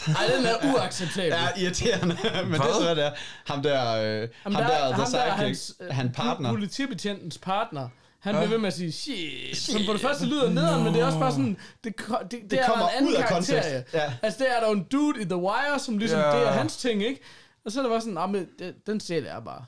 [0.08, 1.32] ej, den er uacceptabel.
[1.32, 2.18] er irriterende,
[2.50, 3.12] men det er så, hvad det er.
[3.46, 6.50] Ham der, øh, ham, der, the ham der, hans, øh, han partner.
[6.50, 7.90] Politibetjentens partner.
[8.22, 9.58] Han bliver ved med at sige, shit.
[9.58, 12.52] Som for det første lyder nederen, men det er også bare sådan, det, det, det,
[12.52, 13.62] Det er kommer der en anden ud af karakter.
[13.62, 13.94] kontekst.
[13.94, 14.14] Ja.
[14.22, 16.26] Altså, der er der jo en dude i The Wire, som ligesom, Ja.
[16.40, 17.22] det er hans ting, ikke?
[17.66, 19.66] Og så er det bare sådan, nah, men det, den serie er bare.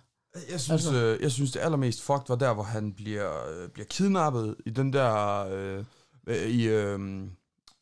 [0.52, 1.04] Jeg synes, altså.
[1.04, 4.70] øh, jeg synes det allermest fucked var der, hvor han bliver, øh, bliver kidnappet i
[4.70, 5.40] den der...
[5.52, 5.84] Øh,
[6.28, 7.00] øh, i, øh,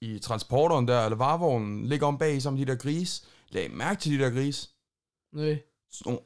[0.02, 3.24] i transporteren der, eller varevognen, ligger om bag sammen med de der gris.
[3.50, 4.70] Lag mærke til de der gris.
[5.34, 5.58] Nej.
[5.94, 6.20] Sådan nogle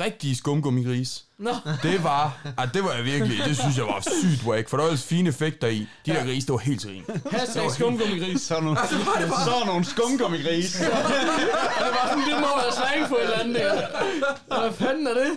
[0.00, 1.24] rigtige skumgummigris.
[1.38, 1.50] Nå,
[1.82, 4.84] Det var, ah, det var jeg virkelig, det synes jeg var sygt whack, for der
[4.84, 5.86] var ellers fine effekter i.
[6.06, 7.04] De der gris, det var helt til grin.
[7.30, 8.40] hashtag skumgummigris.
[8.40, 8.78] Så er nogle,
[9.46, 10.72] så er nogle skumgummigris.
[10.72, 13.56] Det var sådan, det må være slang for et eller andet.
[14.48, 14.60] der.
[14.60, 15.30] Hvad fanden er det?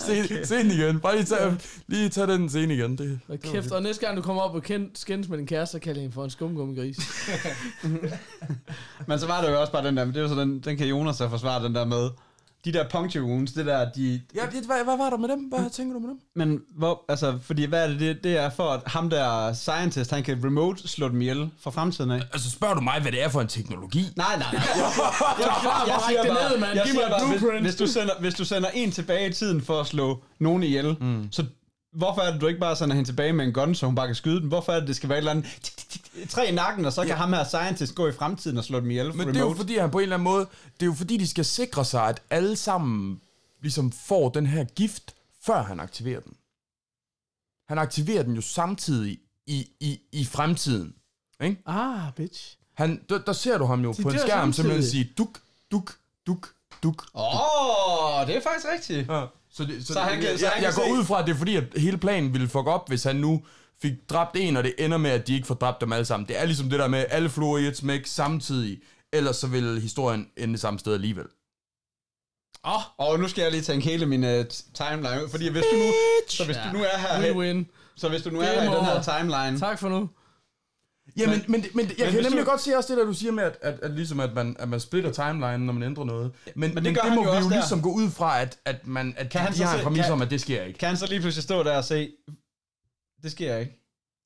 [0.00, 1.00] Se, se den igen.
[1.00, 2.98] Bare lige tage, lige tage den scene igen.
[2.98, 5.72] Det, Og kæft, og næste gang du kommer op og kend, skændes med din kæreste,
[5.72, 6.96] så kalder jeg hende for en skumgummigris.
[9.06, 10.60] Men så var det jo også bare den der, men det er jo så den,
[10.60, 12.10] den kan Jonas så forsvare den der med.
[12.64, 14.20] De der puncture wounds, det der, de...
[14.34, 15.38] ja, det, hvad, hvad var der med dem?
[15.38, 16.18] Hvad tænker du med dem?
[16.34, 20.10] Men hvor, altså, fordi hvad er det, det, det er for, at ham der scientist,
[20.10, 22.20] han kan remote slå dem ihjel fra fremtiden af?
[22.32, 24.06] Altså spørger du mig, hvad det er for en teknologi?
[24.16, 24.62] Nej, nej, nej.
[25.38, 28.14] Jeg, jeg, jeg, jeg siger det bare, jeg Giv siger bare hvis, hvis, du sender,
[28.20, 31.28] hvis du sender en tilbage i tiden for at slå nogen ihjel, mm.
[31.30, 31.44] så
[31.92, 34.06] hvorfor er det, du ikke bare sender hende tilbage med en gun, så hun bare
[34.06, 34.48] kan skyde den?
[34.48, 36.84] Hvorfor er det, det skal være et eller andet tik, tik, tik, træ i nakken,
[36.84, 37.14] og så kan ja.
[37.14, 39.78] ham her scientist gå i fremtiden og slå dem ihjel Men det er jo fordi,
[39.78, 42.22] han på en eller anden måde, det er jo fordi, de skal sikre sig, at
[42.30, 43.20] alle sammen
[43.60, 46.32] ligesom får den her gift, før han aktiverer den.
[47.68, 50.94] Han aktiverer den jo samtidig i, i, i fremtiden.
[51.42, 51.62] Ikke?
[51.66, 52.56] Ah, bitch.
[52.74, 54.54] Han, der, der ser du ham jo De på en skærm samtidig.
[54.54, 55.40] simpelthen sige duk,
[55.72, 57.06] duk, duk, duk.
[57.14, 59.08] Åh, oh, det er faktisk rigtigt.
[59.08, 59.26] Ja.
[59.52, 61.20] Så, det, så, Så han kan- jeg, så han jeg, jeg går se- ud fra,
[61.20, 63.42] at det er fordi, at hele planen ville fuck op, hvis han nu
[63.82, 66.28] fik dræbt en, og det ender med, at de ikke får dræbt dem alle sammen.
[66.28, 68.78] Det er ligesom det der med, alle fluer i et smæk samtidig,
[69.12, 71.26] ellers så vil historien ende samme sted alligevel.
[72.64, 74.30] Åh, oh, og nu skal jeg lige tænke hele min uh,
[74.74, 75.92] timeline ud, fordi hvis du nu,
[76.28, 77.64] så hvis du nu er her,
[77.96, 80.08] så hvis du nu er her i den her timeline, Tak for nu.
[81.16, 83.12] Ja, men, men, men, jeg kan hvis nemlig du- godt se også det der, du
[83.14, 86.04] siger med, at, at, at, ligesom at, man, at man splitter timeline, når man ændrer
[86.04, 86.32] noget.
[86.54, 87.50] Men, men det, gør det må jo vi jo der.
[87.50, 90.00] ligesom gå ud fra, at, at, man, at Kan han de så har en præmis
[90.04, 90.78] kan- om, at det sker ikke.
[90.78, 92.10] kan han så lige pludselig stå der og se,
[93.22, 93.76] det sker ikke.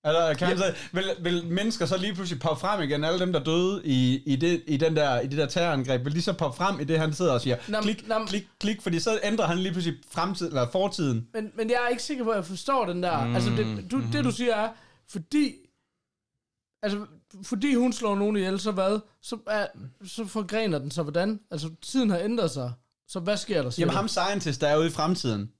[0.06, 3.32] Eller kan han så, vil, vil mennesker så lige pludselig poppe frem igen, alle dem,
[3.32, 6.32] der døde i, i, det, i, den der, i det der terrorangreb, vil de så
[6.32, 9.18] poppe frem i det, han sidder og siger, Nam- klik, nam- klik, klik, fordi så
[9.22, 11.26] ændrer han lige pludselig fremtiden, eller fortiden.
[11.34, 13.24] Men, men jeg er ikke sikker på, at jeg forstår den der.
[13.24, 14.68] Mm, altså, det, du, det du siger er,
[15.10, 15.54] fordi...
[16.84, 17.06] Altså,
[17.42, 19.00] fordi hun slår nogen ihjel, så hvad?
[19.22, 19.66] Så, er,
[20.06, 21.40] så forgrener den sig hvordan?
[21.50, 22.72] Altså, tiden har ændret sig.
[23.08, 23.70] Så hvad sker der?
[23.78, 23.96] Jamen du?
[23.96, 25.50] ham scientist, der er ude i fremtiden,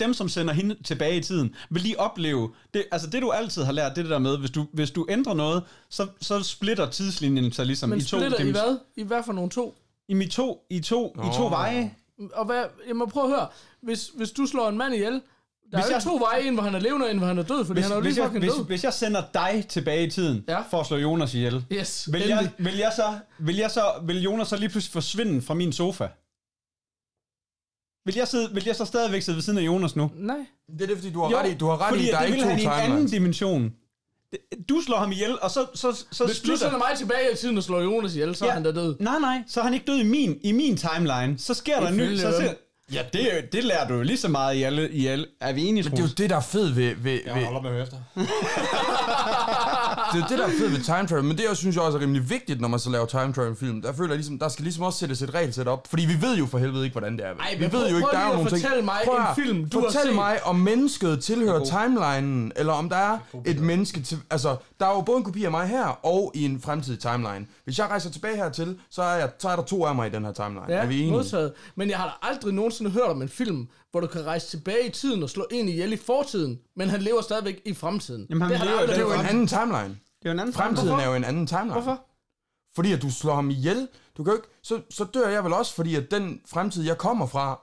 [0.00, 3.62] dem, som sender hende tilbage i tiden, vil de opleve, det, altså det du altid
[3.62, 6.42] har lært, det er det der med, hvis du, hvis du ændrer noget, så, så
[6.42, 8.18] splitter tidslinjen sig ligesom Men i to.
[8.18, 8.78] splitter i hvad?
[8.96, 9.76] I hvad for nogle to?
[10.08, 11.94] I to, i to, i to veje.
[12.32, 13.48] Og hvad, jeg må prøve at høre.
[13.80, 15.22] Hvis, hvis du slår en mand ihjel,
[15.72, 17.26] der Hvis er jo jeg- to veje, en hvor han er levende, og en hvor
[17.26, 18.66] han er død, fordi Hvis, han er jo hvis, lige jeg, fucking hvis, død.
[18.66, 20.60] hvis jeg sender dig tilbage i tiden, Ja.
[20.70, 24.22] for at slå Jonas ihjel, Yes, vil jeg, vil, jeg så, vil, jeg så, vil
[24.22, 26.08] Jonas så lige pludselig forsvinde fra min sofa?
[28.04, 30.10] Vil jeg, sidde, vil jeg så stadigvæk sidde ved siden af Jonas nu?
[30.14, 30.36] Nej.
[30.72, 32.22] Det er det, fordi du har ret i, du har ret fordi i, der at
[32.22, 33.10] er det ikke vil to han i en anden timelines.
[33.10, 33.72] dimension.
[34.32, 36.56] Det- Du slår ham ihjel, og så, så, så Hvis du splitter...
[36.66, 38.54] sender mig tilbage i tiden og slår Jonas ihjel, så er Ja.
[38.54, 38.96] han da død.
[39.00, 41.38] Nej, nej, så er han ikke død i min, i min timeline.
[41.38, 42.00] Så sker der en ny...
[42.02, 42.54] Ifølge Så ser,
[42.92, 44.90] ja, det, er- det lærer du jo lige så meget i alle...
[44.90, 47.20] I alle er vi enige, Men det er jo det, der er fedt ved, ved,
[47.26, 47.96] Jeg ved, holder med at høre efter.
[50.12, 51.98] det er det, der er fedt ved time travel, men det er, synes jeg også
[51.98, 53.82] er rimelig vigtigt, når man så laver time travel film.
[53.82, 56.36] Der føler jeg ligesom, der skal ligesom også sættes et regelsæt op, fordi vi ved
[56.36, 57.30] jo for helvede ikke, hvordan det er.
[57.34, 58.62] Ej, vi ved prøv- jo ikke, der er nogle ting.
[58.62, 60.14] fortælle mig Prøv en film, du har Fortæl set.
[60.14, 64.18] mig, om mennesket tilhører timelinen, eller om der er et menneske til...
[64.30, 67.46] Altså, der er jo både en kopi af mig her, og i en fremtidig timeline.
[67.64, 70.10] Hvis jeg rejser tilbage hertil, så er, jeg, så er der to af mig i
[70.10, 70.64] den her timeline.
[70.68, 71.10] Ja, er vi enige?
[71.12, 71.52] modtaget.
[71.76, 74.86] Men jeg har da aldrig nogensinde hørt om en film, hvor du kan rejse tilbage
[74.86, 78.26] i tiden og slå en ihjel i fortiden, men han lever stadigvæk i fremtiden.
[78.30, 79.98] Jamen, han det lever- Det er jo en anden timeline.
[80.22, 81.02] Det er jo en anden Fremtiden Hvorfor?
[81.04, 81.72] er jo en anden timeline.
[81.72, 82.04] Hvorfor?
[82.74, 83.88] Fordi at du slår ham ihjel.
[84.16, 86.98] Du kan jo ikke, så, så dør jeg vel også, fordi at den fremtid, jeg
[86.98, 87.60] kommer fra,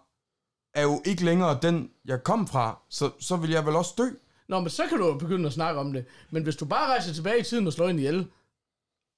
[0.74, 2.80] er jo ikke længere den, jeg kom fra.
[2.90, 4.04] Så, så vil jeg vel også dø.
[4.50, 6.06] Nå, men så kan du jo begynde at snakke om det.
[6.32, 8.28] Men hvis du bare rejser tilbage i tiden og slår en ihjel,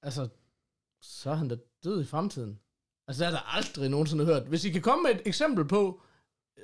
[0.02, 0.28] altså,
[1.02, 2.58] så er han da død i fremtiden.
[3.08, 4.42] Altså, det har jeg da aldrig nogensinde hørt.
[4.42, 6.00] Hvis I kan komme med et eksempel på,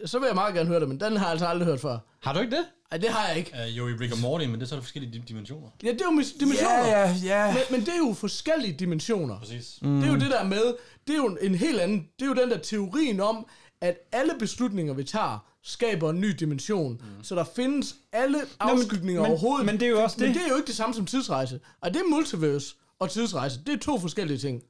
[0.04, 1.98] så vil jeg meget gerne høre det, men den har jeg altså aldrig hørt før.
[2.22, 2.64] Har du ikke det?
[2.92, 3.52] Ej, det har jeg ikke.
[3.68, 5.68] Uh, jo, i Rick and Morty, men det er så forskellige dim- dimensioner.
[5.82, 6.86] Ja, det er jo mis- dimensioner.
[6.86, 7.52] Ja, ja, ja.
[7.52, 9.38] Men, men det er jo forskellige dimensioner.
[9.38, 9.78] Præcis.
[9.82, 10.00] Mm.
[10.00, 10.74] Det er jo det der med,
[11.06, 13.46] det er jo en helt anden, det er jo den der teorien om,
[13.80, 16.92] at alle beslutninger, vi tager, skaber en ny dimension.
[16.92, 17.24] Mm.
[17.24, 19.66] Så der findes alle afskygninger men- overhovedet.
[19.66, 20.34] men det er jo også Men det.
[20.34, 21.60] det er jo ikke det samme som tidsrejse.
[21.80, 23.60] Og det er multiverse og tidsrejse.
[23.66, 24.62] Det er to forskellige ting.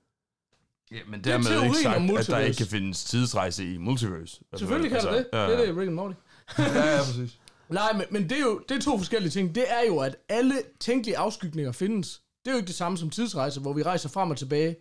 [0.92, 3.76] Ja, men er dermed teorien ikke om sagt, at der ikke kan findes tidsrejse i
[3.78, 4.40] multiverse.
[4.52, 5.38] Altså, Selvfølgelig kan altså, det det.
[5.38, 5.66] Ja, Det er ja.
[5.66, 6.14] det, Rick and Morty.
[6.58, 7.38] Ja, ja, præcis.
[7.68, 9.54] Nej, men, men det er jo det er to forskellige ting.
[9.54, 12.20] Det er jo, at alle tænkelige afskygninger findes.
[12.44, 14.76] Det er jo ikke det samme som tidsrejse, hvor vi rejser frem og tilbage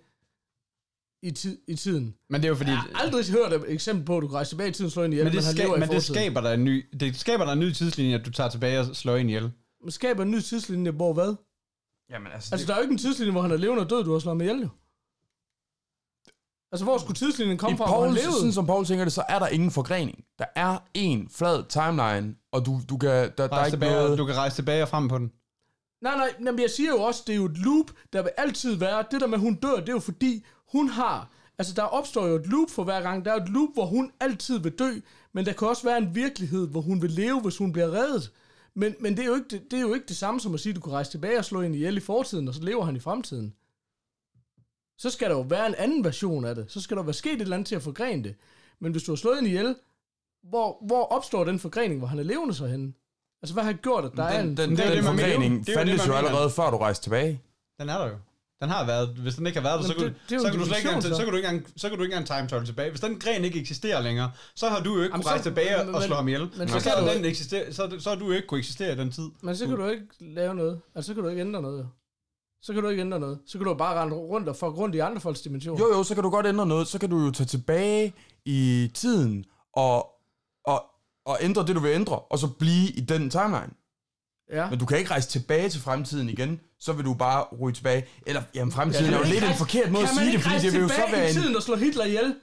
[1.23, 2.15] i, tid, i tiden.
[2.29, 2.69] Men det er jo fordi...
[2.71, 4.91] Jeg har aldrig hørt et eksempel på, at du kan rejse tilbage i tiden og
[4.91, 6.63] slå en ihjel, men det, men han ska- lever i men det skaber der en
[6.63, 9.51] ny, det skaber der en ny tidslinje, at du tager tilbage og slår en ihjel.
[9.83, 11.35] Man skaber en ny tidslinje, hvor hvad?
[12.09, 14.03] Jamen, altså, Altså, der er jo ikke en tidslinje, hvor han er levende og død,
[14.03, 14.69] du har slået ham ihjel, jo.
[16.75, 19.39] Altså, hvor skulle tidslinjen komme I fra, Paul, sådan som Paul tænker det, så er
[19.39, 20.23] der ingen forgrening.
[20.39, 24.17] Der er en flad timeline, og du, du kan, der, der er ikke tilbage, noget...
[24.17, 25.31] Du kan rejse tilbage og frem på den.
[26.01, 28.75] Nej, nej, men jeg siger jo også, det er jo et loop, der vil altid
[28.75, 29.03] være.
[29.11, 31.29] Det der med, at hun dør, det er jo fordi, hun har...
[31.57, 33.25] Altså, der opstår jo et loop for hver gang.
[33.25, 34.91] Der er et loop, hvor hun altid vil dø,
[35.33, 38.31] men der kan også være en virkelighed, hvor hun vil leve, hvis hun bliver reddet.
[38.75, 40.59] Men, men det, er jo ikke, det, det er jo ikke det samme som at
[40.59, 42.85] sige, at du kan rejse tilbage og slå en ihjel i fortiden, og så lever
[42.85, 43.53] han i fremtiden.
[44.97, 46.65] Så skal der jo være en anden version af det.
[46.67, 48.35] Så skal der være sket et eller andet til at forgrene det.
[48.79, 49.75] Men hvis du har slået en ihjel,
[50.49, 52.93] hvor, hvor opstår den forgrening, hvor han er levende så henne?
[53.41, 54.47] Altså, hvad har gjort, at der er en...
[54.47, 55.01] Den, den, den mener.
[55.03, 57.41] forgrening det, fandtes jo allerede før du rejste tilbage.
[57.79, 58.15] Den er der jo.
[58.61, 60.59] Den har været, hvis den ikke har været der, så, det- det jo så kan
[60.59, 61.09] du slet ikke, engang- så.
[61.15, 62.89] så kan du ikke engang, så kan du ikke engang time travel tilbage.
[62.89, 65.85] Hvis den gren ikke eksisterer længere, så har du jo ikke Jamen, kunne rejse tilbage
[65.85, 66.41] men- og slå ham ihjel.
[66.41, 68.57] men Men så så, kan du- den eksistere, så, så har du jo ikke kunne
[68.57, 69.29] eksistere i den tid.
[69.41, 70.81] Men så kan du ikke lave noget.
[70.95, 71.85] Altså, så kan du ikke ændre noget, jo.
[72.65, 73.39] Så kan du ikke ændre noget.
[73.45, 75.85] Så kan du bare rende rundt og fuck rundt i andre folks dimensioner.
[75.85, 76.87] Jo, jo, så kan du godt ændre noget.
[76.87, 78.13] Så kan du jo tage tilbage
[78.45, 80.07] i tiden og,
[80.65, 80.83] og,
[81.25, 83.73] og ændre det, du vil ændre, og så blive i den timeline.
[84.51, 84.69] Ja.
[84.69, 88.05] Men du kan ikke rejse tilbage til fremtiden igen, så vil du bare ryge tilbage.
[88.25, 90.81] Eller, jamen, fremtiden er jo lidt en forkert måde at sige det, fordi det vil
[90.81, 91.33] jo så være i en...
[91.33, 92.35] tiden og slå Hitler ihjel?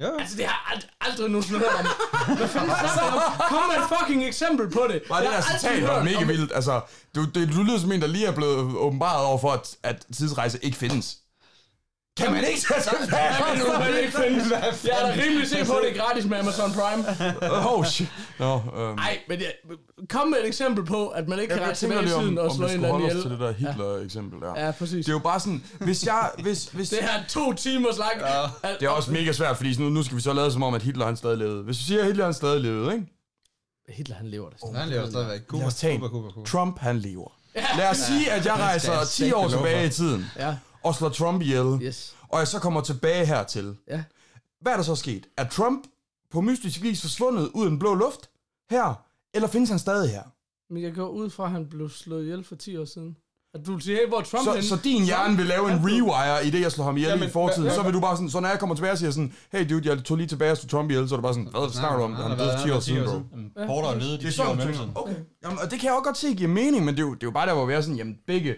[0.00, 0.18] Ja.
[0.20, 1.86] Altså, det har ald- aldrig nogensinde hørt om.
[2.36, 3.32] Hvad fanden snakker om?
[3.48, 5.02] Kom med et fucking eksempel på det.
[5.10, 6.52] Nej, det der citat var mega vildt.
[6.54, 6.80] Altså,
[7.14, 10.06] du, det, du lyder som en, der lige er blevet åbenbart over for, at, at
[10.16, 11.16] tidsrejse ikke findes.
[12.20, 13.64] Kan man ikke tage Det nu?
[13.70, 14.56] kan man ikke finde.
[14.84, 17.04] Jeg er da rimelig sikker på, at det er gratis med Amazon Prime.
[17.70, 18.08] Oh, shit.
[18.38, 18.94] Nå, øhm.
[18.96, 19.52] Nej, men jeg,
[20.08, 22.66] kom med et eksempel på, at man ikke kan rette tilbage i tiden og slå
[22.66, 23.30] en eller anden os til ihjel.
[23.30, 24.64] det der Hitler-eksempel der.
[24.64, 25.06] Ja, præcis.
[25.06, 26.30] Det er jo bare sådan, hvis jeg...
[26.42, 28.12] Hvis, hvis, Det her er to timers lang.
[28.20, 28.72] Ja.
[28.80, 30.82] det er også mega svært, fordi nu, nu skal vi så lade som om, at
[30.82, 31.62] Hitler han stadig levede.
[31.62, 33.06] Hvis vi siger, at Hitler han stadig levede, ikke?
[33.88, 34.58] Hitler, han lever det.
[34.76, 35.40] Han lever stadigvæk.
[35.76, 36.46] Tage Cuba, Cuba, Cuba.
[36.46, 37.32] Trump han lever.
[37.76, 40.94] Lad os sige, at jeg rejser jeg 10 sætte år tilbage i tiden, Ja, og
[40.94, 42.16] slår Trump ihjel, yes.
[42.28, 43.76] og jeg så kommer tilbage hertil.
[43.88, 44.02] Ja.
[44.60, 45.26] Hvad er der så sket?
[45.36, 45.86] Er Trump
[46.30, 48.30] på mystisk vis forsvundet ud af den blå luft
[48.70, 49.04] her,
[49.34, 50.22] eller findes han stadig her?
[50.72, 53.16] Men jeg går ud fra, at han blev slået ihjel for 10 år siden.
[53.54, 54.66] At du siger, hey, hvor er Trump Så, henne?
[54.66, 57.30] så din hjerne vil lave en rewire i det, jeg slår ham ihjel Jamen, i
[57.30, 57.70] fortiden.
[57.70, 59.88] Så vil du bare sådan, så når jeg kommer tilbage og siger sådan, hey dude,
[59.88, 61.98] jeg tog lige tilbage og slog Trump ihjel, så er det bare sådan, hvad snakker
[61.98, 62.14] du om?
[62.14, 63.66] Han er død for 10 år siden, bro.
[63.66, 65.14] Porter Det de er 10 år du okay.
[65.44, 67.22] Jamen, og det kan jeg også godt se giver mening, men det er jo, det
[67.22, 68.54] er jo bare der, hvor vi er sådan, jamen begge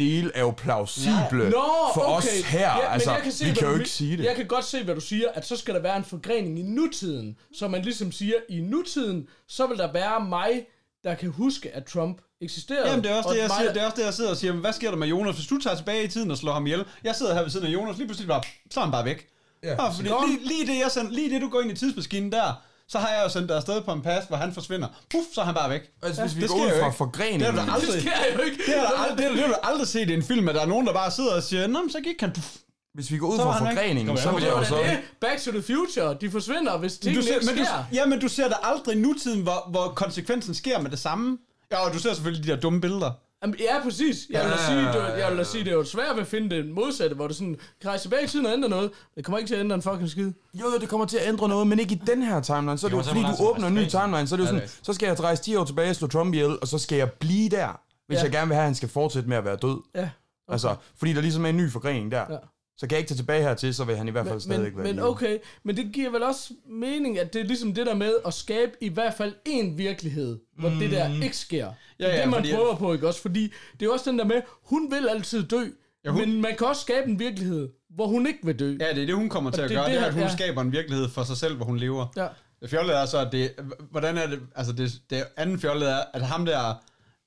[0.00, 2.16] dele er jo plausible Nå, for okay.
[2.16, 2.60] os her.
[2.60, 4.24] Ja, men altså, jeg kan se, vi kan jo ikke sige det.
[4.24, 6.62] Jeg kan godt se, hvad du siger, at så skal der være en forgrening i
[6.62, 7.36] nutiden.
[7.54, 10.66] Så man ligesom siger, i nutiden, så vil der være mig,
[11.04, 12.88] der kan huske, at Trump eksisterede.
[12.88, 13.72] Jamen, det er også og det, jeg mig, siger.
[13.72, 14.52] Det er også det, jeg sidder og siger.
[14.52, 16.66] Men hvad sker der med Jonas, hvis du tager tilbage i tiden og slår ham
[16.66, 16.84] ihjel?
[17.04, 19.26] Jeg sidder her ved siden af Jonas, lige pludselig bare, så er han bare væk.
[19.62, 22.62] Ja, fordi lige, lige, det, jeg send, lige det, du går ind i tidsmaskinen der,
[22.90, 24.88] så har jeg jo sendt dig afsted på en pas, hvor han forsvinder.
[25.10, 25.82] Puff, så er han bare væk.
[26.02, 27.40] Altså, hvis vi det går sker ud fra forgreningen...
[27.40, 28.56] Det har du da Det aldrig, sker jo ikke.
[28.66, 30.54] det har du aldrig, det har, det har du aldrig set i en film, at
[30.54, 32.32] der er nogen, der bare sidder og siger, Nå, så gik han.
[32.32, 32.46] Puff.
[32.94, 34.74] Hvis vi går ud Så fra forgreningen, så vil Det jeg jo så...
[34.76, 34.98] det.
[35.20, 36.16] Back to the Future.
[36.20, 37.84] De forsvinder, hvis Du tingene ser, ikke men du, sker.
[37.92, 41.38] ja, men du ser da aldrig nutiden, hvor, hvor konsekvensen sker med det samme.
[41.72, 43.10] Ja, og du ser selvfølgelig de der dumme billeder.
[43.42, 44.26] Jamen, ja, præcis.
[44.30, 46.56] Jeg vil da sige, det, jeg vil da sige, det er jo svært at finde
[46.56, 48.90] det modsatte, hvor du sådan kan rejse tilbage i tiden og ændre noget.
[49.16, 50.32] Det kommer ikke til at ændre en fucking skid.
[50.54, 52.78] Jo, jo, det kommer til at ændre noget, men ikke i den her timeline.
[52.78, 54.68] Så er det jo, fordi du åbner en ny timeline, så er det jo sådan,
[54.82, 57.12] så skal jeg rejse 10 år tilbage og slå Trump ihjel, og så skal jeg
[57.12, 58.22] blive der, hvis Ja.
[58.22, 59.80] jeg gerne vil have, at han skal fortsætte med at være død.
[59.94, 60.10] Ja.
[60.48, 62.24] Altså, fordi der ligesom er en ny forgrening der.
[62.30, 62.36] Ja.
[62.80, 64.60] Så kan jeg ikke tage tilbage hertil, så vil han i hvert fald Men, stadig
[64.62, 65.06] men, være men live.
[65.08, 68.34] okay, men det giver vel også mening, at det er ligesom det der med at
[68.34, 70.78] skabe i hvert fald en virkelighed, hvor mm.
[70.78, 71.72] det der ikke sker.
[71.98, 73.20] det er ja, det, man fordi- prøver på, ikke også?
[73.20, 75.64] Fordi det er også den der med, hun vil altid dø,
[76.04, 78.76] Ja, hun- men man kan også skabe en virkelighed, hvor hun ikke vil dø.
[78.80, 79.84] Ja, det er det, hun kommer til Og at det- gøre.
[79.84, 80.32] det Det er, at hun ja.
[80.32, 82.06] skaber en virkelighed for sig selv, hvor hun lever.
[82.16, 82.26] Ja.
[82.62, 83.50] Det fjollet er så, at det...
[83.90, 84.40] Hvordan er det...
[84.56, 86.74] Altså, det, det anden fjollet er, at ham der...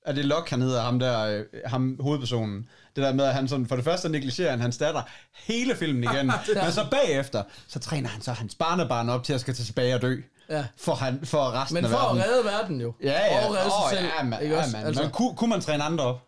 [0.06, 2.70] Er det Locke, han hedder, ham der, øh, ham hovedpersonen.
[2.96, 5.02] Det der med, at han sådan, for det første negligerer han hans datter
[5.34, 6.26] hele filmen igen.
[6.64, 10.02] men så bagefter, så træner han så hans barnebarn op til at skal tilbage og
[10.02, 10.18] dø.
[10.50, 10.66] Ja.
[10.78, 12.22] For, han, for resten Men af for verden.
[12.22, 12.94] at redde verden jo.
[13.04, 13.46] Ja, ja.
[13.48, 14.10] Og redde Åh, sig selv.
[14.18, 14.78] ja, man, ikke ja, også?
[14.78, 14.86] man.
[14.86, 16.20] Altså, Men kunne, kunne man træne andre op?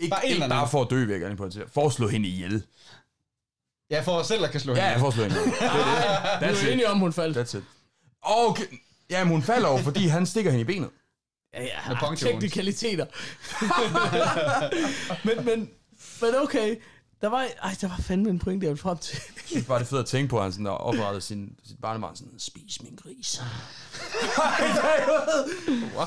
[0.00, 1.64] Ikke, bare en ikke bare for at dø, vil jeg gerne pointere.
[1.74, 2.62] For at slå hende ihjel.
[3.90, 5.00] Ja, for selv at kan slå Ja, hende.
[5.00, 5.36] for at slå hende.
[5.36, 5.60] Det er det.
[6.40, 6.72] vi er That's jo it.
[6.72, 7.36] enige om, hun faldt.
[7.38, 7.64] That's it.
[8.22, 8.64] Okay.
[9.10, 10.90] Ja, men hun falder jo, fordi han stikker hende i benet.
[11.54, 13.06] Ja, ja, Med ah, puncture teknikaliteter.
[15.26, 15.70] men, men,
[16.22, 16.76] men okay,
[17.20, 19.18] der var, ej, der var fandme en point, jeg ville frem til.
[19.36, 21.52] Jeg synes bare, det er fedt at tænke på, at han sådan der oprettede sin,
[21.64, 23.40] sit barnebarn sådan, spis min gris.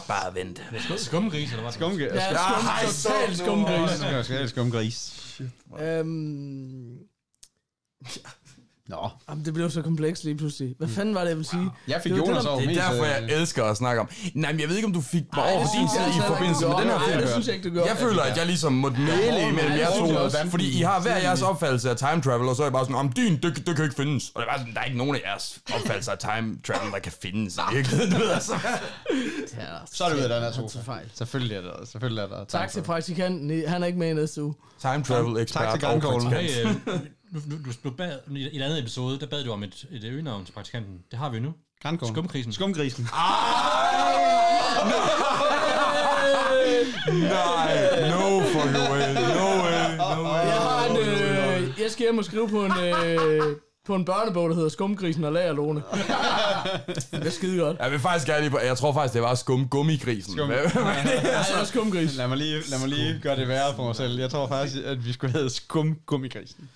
[0.07, 0.61] bare vent.
[0.97, 1.71] Skumgris, eller hvad?
[1.71, 2.03] Skumge.
[2.05, 4.01] Ja, Ja, skum, total skumgris.
[4.01, 5.23] jeg skal skumgris.
[5.79, 6.97] Øhm,
[8.87, 10.75] Nå, Jamen, det blev så komplekst lige pludselig.
[10.77, 11.69] Hvad fanden var det, jeg ville sige?
[11.87, 13.77] jeg fik Det var det, Jonas der- over Det er derfor, øh, jeg elsker at
[13.77, 14.09] snakke om.
[14.33, 16.21] Nej, men jeg ved ikke, om du fik mig over på din side altså i
[16.21, 17.11] ikke, forbindelse med den her film.
[17.11, 17.89] Nej, det synes jeg ikke, du gjorde.
[17.89, 20.49] Jeg føler, at jeg ligesom måtte mæle imellem jer to.
[20.49, 22.95] Fordi I har hver jeres opfattelse af time travel, og så er jeg bare sådan,
[22.95, 24.23] om din, det, det kan ikke findes.
[24.35, 26.91] Og det er bare sådan, der er ikke nogen af jeres opfattelser af time travel,
[26.95, 28.11] der kan findes i virkeligheden.
[28.13, 28.53] Du ved, altså.
[29.97, 30.91] Så er det ud af den her sofa.
[31.13, 32.45] Selvfølgelig er der, selvfølgelig er der.
[32.45, 33.67] Tak til praktikanten.
[33.67, 34.53] Han er ikke med i næste uge.
[34.81, 35.87] Time travel ekspert Tak til
[37.33, 40.03] Nu, nu, nu, nu bad, i et andet episode, der bad du om et, et
[40.03, 40.99] øgenavn til praktikanten.
[41.11, 41.53] Det har vi nu.
[41.81, 42.15] Grandkoglen.
[42.15, 42.53] Skumkrisen.
[42.53, 43.07] Skumgrisen.
[47.07, 50.45] Nej, no fucking way, no way, no way.
[50.45, 53.55] Jeg har en, øh, jeg skal hjem og skrive på en, øh,
[53.85, 55.83] på en børnebog, der hedder Skumgrisen og Lagerlone.
[57.11, 57.77] det er skide godt.
[57.79, 60.33] Jeg vil faktisk gerne lige på, jeg tror faktisk, det var skum gummigrisen.
[60.39, 62.15] Skum- Men- Nej, det er Skumgris.
[62.15, 64.19] Lad mig lige, lad mig lige gøre det værre for mig selv.
[64.19, 66.69] Jeg tror faktisk, at vi skulle hedde Skum Gummigrisen.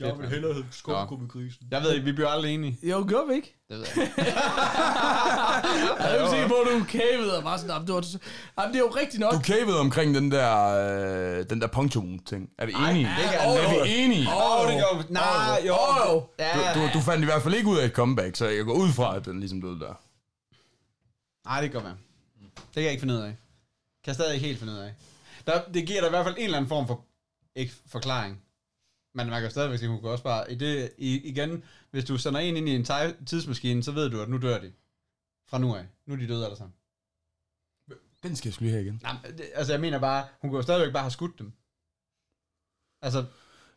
[0.00, 1.62] Jeg vil hellere hedde Skumkrisen.
[1.70, 2.78] Jeg ved ikke, vi bliver aldrig enige.
[2.82, 3.54] Jo, gør vi ikke?
[3.68, 4.14] Det ved jeg ikke.
[6.16, 8.04] Jeg er sikker på, at du er kævet og bare sådan, "Jamen, det, var,
[8.58, 9.32] jamen, det er jo rigtigt nok.
[9.32, 10.50] Du kævede omkring den der,
[11.38, 12.50] øh, den der punctum-ting.
[12.58, 13.04] Er vi enige?
[13.04, 14.28] det kan er, jeg er vi enige?
[14.28, 15.04] Åh, oh, det gør vi.
[15.08, 15.76] Nej, jo.
[16.08, 16.26] Jo.
[16.38, 16.74] Ja.
[16.74, 18.88] Du, du fandt i hvert fald ikke ud af et comeback, så jeg går ud
[18.92, 19.94] fra, at den ligesom døde der.
[21.48, 21.96] Nej, det kan godt være.
[22.56, 23.26] Det kan jeg ikke finde ud af.
[24.04, 24.92] Kan jeg stadig ikke helt finde ud af.
[25.46, 27.00] Der, det giver dig i hvert fald en eller anden form for
[27.56, 28.42] ikke forklaring.
[29.14, 30.52] Men man kan stadigvæk sige, hun kan også bare...
[30.52, 34.10] I det, i, igen, hvis du sender en ind i en ti- tidsmaskine, så ved
[34.10, 34.72] du, at nu dør de.
[35.48, 35.84] Fra nu af.
[36.06, 36.74] Nu er de døde alle sammen.
[38.22, 39.00] Den skal jeg skulle lige have igen.
[39.02, 41.52] Nej, men det, altså jeg mener bare, hun kunne jo stadigvæk bare have skudt dem.
[43.02, 43.24] Altså,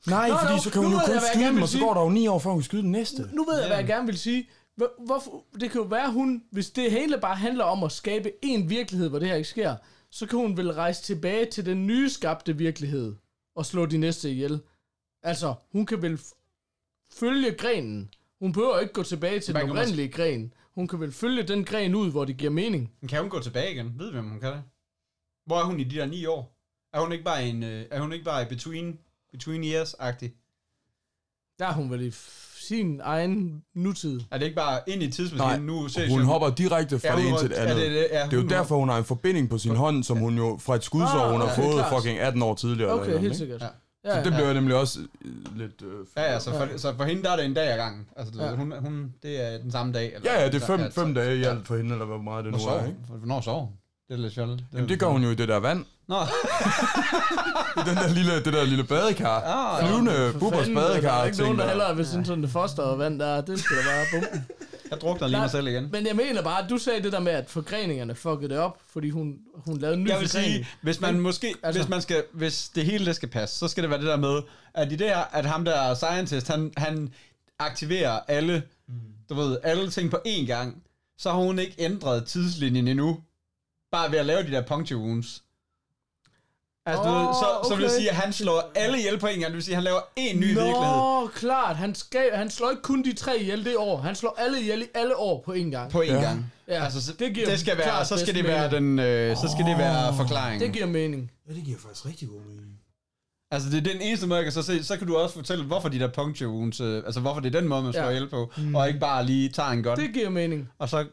[0.07, 1.43] Nej, Nå, fordi nå, så kan nu hun jo ved kun jeg, hvad jeg skyde
[1.43, 1.83] gerne dem, vil og så sige.
[1.85, 3.29] går der jo ni år, før hun kan skyde den næste.
[3.33, 4.49] Nu ved jeg, hvad jeg gerne vil sige.
[4.75, 8.31] Hvor- Hvorfor, det kan jo være, hun, hvis det hele bare handler om at skabe
[8.41, 9.75] en virkelighed, hvor det her ikke sker,
[10.09, 13.15] så kan hun vel rejse tilbage til den nye skabte virkelighed
[13.55, 14.61] og slå de næste ihjel.
[15.23, 16.33] Altså, hun kan vel f-
[17.11, 18.13] følge grenen.
[18.39, 20.53] Hun behøver ikke gå tilbage til Man den kan oprindelige gren.
[20.79, 22.91] Hun kan vel følge den gren ud, hvor det giver mening.
[23.01, 23.93] men kan hun gå tilbage igen?
[23.97, 24.61] Ved vi, om hun kan det?
[25.45, 26.55] Hvor er hun i de der ni år?
[26.93, 28.99] Er hun ikke bare en, øh, er hun ikke bare i between,
[29.31, 30.29] between years-agtig?
[31.59, 32.11] Der er hun vel i
[32.55, 34.21] sin egen nutid.
[34.31, 35.87] Er det ikke bare ind i tidsmaskinen nu?
[35.87, 37.77] ses hun hun- hopper direkte fra Ja, det ene til det er andet.
[37.77, 40.17] det- det- ja, det er jo derfor, hun har en forbinding på sin hånd, som
[40.17, 41.93] hun jo fra et skudsår, Ah, hun har ja, er fået klart.
[41.93, 42.89] fucking 18 år tidligere.
[42.89, 43.37] eller Okay, noget, helt ikke?
[43.37, 43.61] sikkert.
[43.61, 43.67] Ja.
[44.09, 45.81] Ja, Så det bliver nemlig også øh, lidt...
[45.81, 48.05] Øh, Ja, ja, så for, så for hende der er det en dag ad gangen.
[48.17, 48.49] Altså, du, Ja.
[48.49, 50.13] ved, hun, hun, det er den samme dag.
[50.15, 52.17] Eller, ja, ja, det er fem, ja, fem dage i alt for hende, eller hvor
[52.17, 52.97] meget det nu er, ikke?
[53.07, 53.69] Hvornår sover hun?
[54.09, 54.63] Det er lidt fjollet.
[54.73, 55.85] Jamen, det gør hun jo i det der vand.
[56.07, 56.15] Nå,
[57.77, 59.39] I den der lille, det der lille badekar.
[59.41, 61.21] Ah, Flyvende Bubbers Fanden, Der badekar.
[61.21, 63.41] er ikke nogen, der hellere vil sådan sådan det foster og vand der.
[63.41, 64.45] Det skal da bare bumpen.
[64.91, 65.89] Jeg drukner lige mig selv igen.
[65.91, 68.81] Men jeg mener bare, at du sagde det der med, at forgreningerne fuckede det op,
[68.93, 70.53] fordi hun, hun lavede en ny Jeg vil forgrening.
[70.53, 73.67] sige, hvis man måske, altså- hvis man skal, hvis det hele det skal passe, så
[73.67, 74.41] skal det være det der med,
[74.73, 77.13] at i det her, at ham der scientist, han, han
[77.59, 78.63] aktiverer alle,
[79.29, 80.83] du ved, alle ting på én gang,
[81.17, 83.19] så har hun ikke ændret tidslinjen endnu,
[83.91, 85.43] bare ved at lave de der puncture wounds.
[86.89, 89.27] Altså, du Åh, ved, så, så vil det sige, at han slår alle ihjel på
[89.27, 89.45] en gang.
[89.45, 91.75] Det vil sige, at han laver en ny Nå, virkelighed klart.
[91.75, 93.97] Han, skal, han slår ikke kun de tre ihjel det år.
[93.97, 95.91] Han slår alle ihjel i alle år på én gang.
[95.91, 96.21] på en Ja.
[96.21, 96.51] gang.
[96.67, 99.35] Ja, Altså, så, det det, giver det skal være, så skal det være den, øh,
[99.37, 100.61] så skal det være forklaringen.
[100.61, 101.31] Det giver mening.
[101.49, 102.65] Ja, det giver faktisk rigtig god mening.
[103.51, 104.83] Altså, det er den eneste måde, jeg kan så se.
[104.83, 107.59] Så kan du også fortælle, hvorfor de der puncture wounds, øh, altså hvorfor det er
[107.59, 108.09] den måde, man slår ja.
[108.09, 108.75] ihjel på, mm.
[108.75, 109.97] og ikke bare lige tager en gun.
[109.97, 110.69] Det giver mening.
[110.79, 111.05] Og så...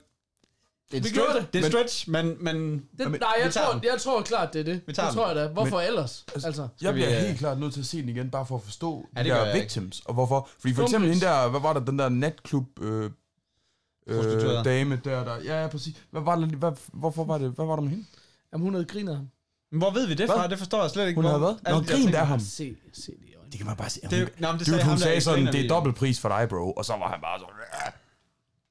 [0.91, 1.53] Det er Vi et stretch, det.
[1.53, 2.57] det er Men- et stretch, men, men
[2.99, 3.85] Det, men- nej, jeg vi tror, den.
[3.93, 4.81] jeg tror klart, det er det.
[4.87, 5.47] Vi tager det tror jeg da.
[5.49, 6.25] Hvorfor ellers?
[6.35, 8.57] Altså, Jeg vi, bliver øh, helt klart nødt til at se den igen, bare for
[8.57, 9.61] at forstå Ja, de der jeg ikke.
[9.65, 10.01] victims.
[10.01, 10.49] Og hvorfor?
[10.61, 12.81] Fordi for eksempel hende der, hvad var der, den der natklub...
[12.83, 13.11] Øh,
[14.07, 15.97] øh, dame der, der, ja, ja, præcis.
[16.11, 18.05] Hvad var det, hvad, hvorfor var det, hvad var der med hende?
[18.53, 19.29] jamen, hun havde grinet ham.
[19.73, 20.37] men hvor ved vi det Hvad?
[20.37, 20.49] fra?
[20.49, 21.19] Det forstår jeg slet ikke.
[21.19, 21.55] Hun havde hvad?
[21.73, 22.13] Nå, de der grin ting.
[22.13, 22.41] der ham.
[22.41, 23.51] Se, se det i øjnene.
[23.51, 24.01] Det kan man bare se.
[24.11, 26.21] Det er nå, men det sagde hun ham, der sagde sådan, det er dobbelt pris
[26.21, 26.73] for dig, bro.
[26.73, 27.55] Og så var han bare sådan...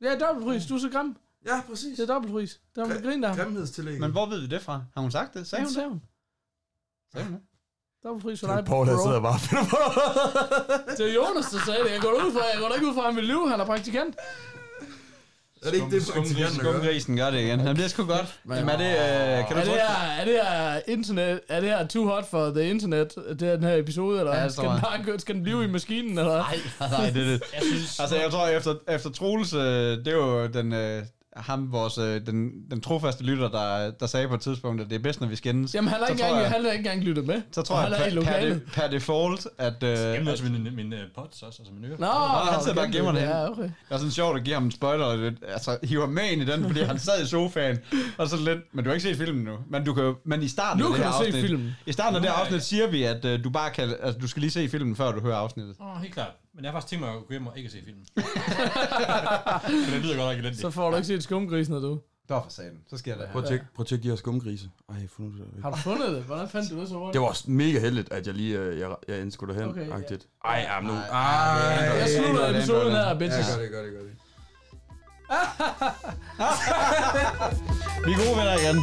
[0.01, 0.65] Ja, dobbeltpris.
[0.65, 1.15] Du er så grim.
[1.45, 1.97] Ja, præcis.
[1.97, 2.59] Det er dobbeltpris.
[2.75, 3.37] Der var griner ham.
[3.37, 3.99] Grimhedstillæg.
[3.99, 4.81] Men hvor ved vi det fra?
[4.93, 5.47] Har hun sagt det?
[5.47, 5.75] Sagde Ja, hun det?
[5.75, 6.01] sagde hun.
[7.13, 7.41] Sagde hun det?
[8.03, 9.03] Dobbeltpris for Det er dig, Paul, der bro.
[9.07, 9.77] sidder bare og finder på.
[10.97, 11.91] Det er Jonas, der sagde det.
[11.91, 13.49] Jeg går ud fra, jeg går da ikke ud fra, at han vil lyve.
[13.49, 14.15] Han er praktikant.
[15.61, 16.71] Er det ikke det, praktikanten gør?
[16.71, 17.59] Skumgrisen gør det igen.
[17.59, 18.39] Jamen, det er sgu godt.
[18.49, 18.89] Jamen, er det,
[19.41, 22.29] øh, kan du Er det, her, er det her internet, er det her too hot
[22.29, 25.17] for the internet, det er den her episode, eller Ja, det skal, den bare, gå-
[25.17, 26.33] skal den blive i maskinen, eller?
[26.37, 27.43] Nej, nej, det er det.
[27.53, 27.99] Jeg synes...
[27.99, 29.61] Altså, jeg tror, efter, efter Troels, øh,
[29.97, 31.03] det er jo den, øh,
[31.35, 34.95] ham, vores, øh, den, den trofaste lytter, der, der sagde på et tidspunkt, at det
[34.95, 35.75] er bedst, når vi skændes.
[35.75, 37.41] Jamen, han har Så ikke engang, jeg- han har ikke engang lyttet med.
[37.51, 39.83] Så tror jeg, er per, per, de- per default, at...
[39.83, 41.99] Øh, Jeg at møder min, min uh, pods også, altså min øre.
[41.99, 42.07] Nå,
[42.51, 43.21] han sidder bare og gemmer det.
[43.21, 43.61] Ja, okay.
[43.63, 46.63] det er sådan sjovt at give ham en spoiler, altså hiver med ind i den,
[46.67, 47.77] fordi han sad i sofaen,
[48.17, 50.47] og så lidt, men du har ikke set filmen nu, men du kan men i
[50.47, 51.75] starten Nu af det kan her du se afsnit, filmen.
[51.85, 54.27] i starten af det her afsnit siger vi, at øh, du bare kan, altså du
[54.27, 55.75] skal lige se filmen, før du hører afsnittet.
[55.81, 56.31] Åh, oh, helt klart.
[56.55, 58.05] Men jeg har faktisk tænkt mig at gå hjem og ikke se filmen.
[58.15, 58.21] For
[59.91, 60.61] det lyder godt nok elendigt.
[60.61, 61.99] Så får du ikke set skumgrisen, når du.
[62.29, 62.79] Der for satan.
[62.89, 63.27] Så sker det.
[63.31, 64.69] Prøv at tjekke, prøv at tjekke de her skumgrise.
[64.89, 65.63] Ej, jeg har fundet det.
[65.63, 66.23] Har du fundet det?
[66.23, 67.13] Hvordan fandt du det så hurtigt?
[67.13, 69.69] Det var også mega heldigt, at jeg lige øh, jeg, jeg endte skulle derhen.
[69.69, 69.97] Okay, ja.
[69.97, 70.03] ja.
[70.45, 70.93] Ej, ja, nu.
[70.93, 73.47] Ej, Ej, ej, Jeg slutter er episoden her, bitches.
[73.47, 74.11] det, gør det, gør det.
[78.05, 78.77] Vi er gode venner igen.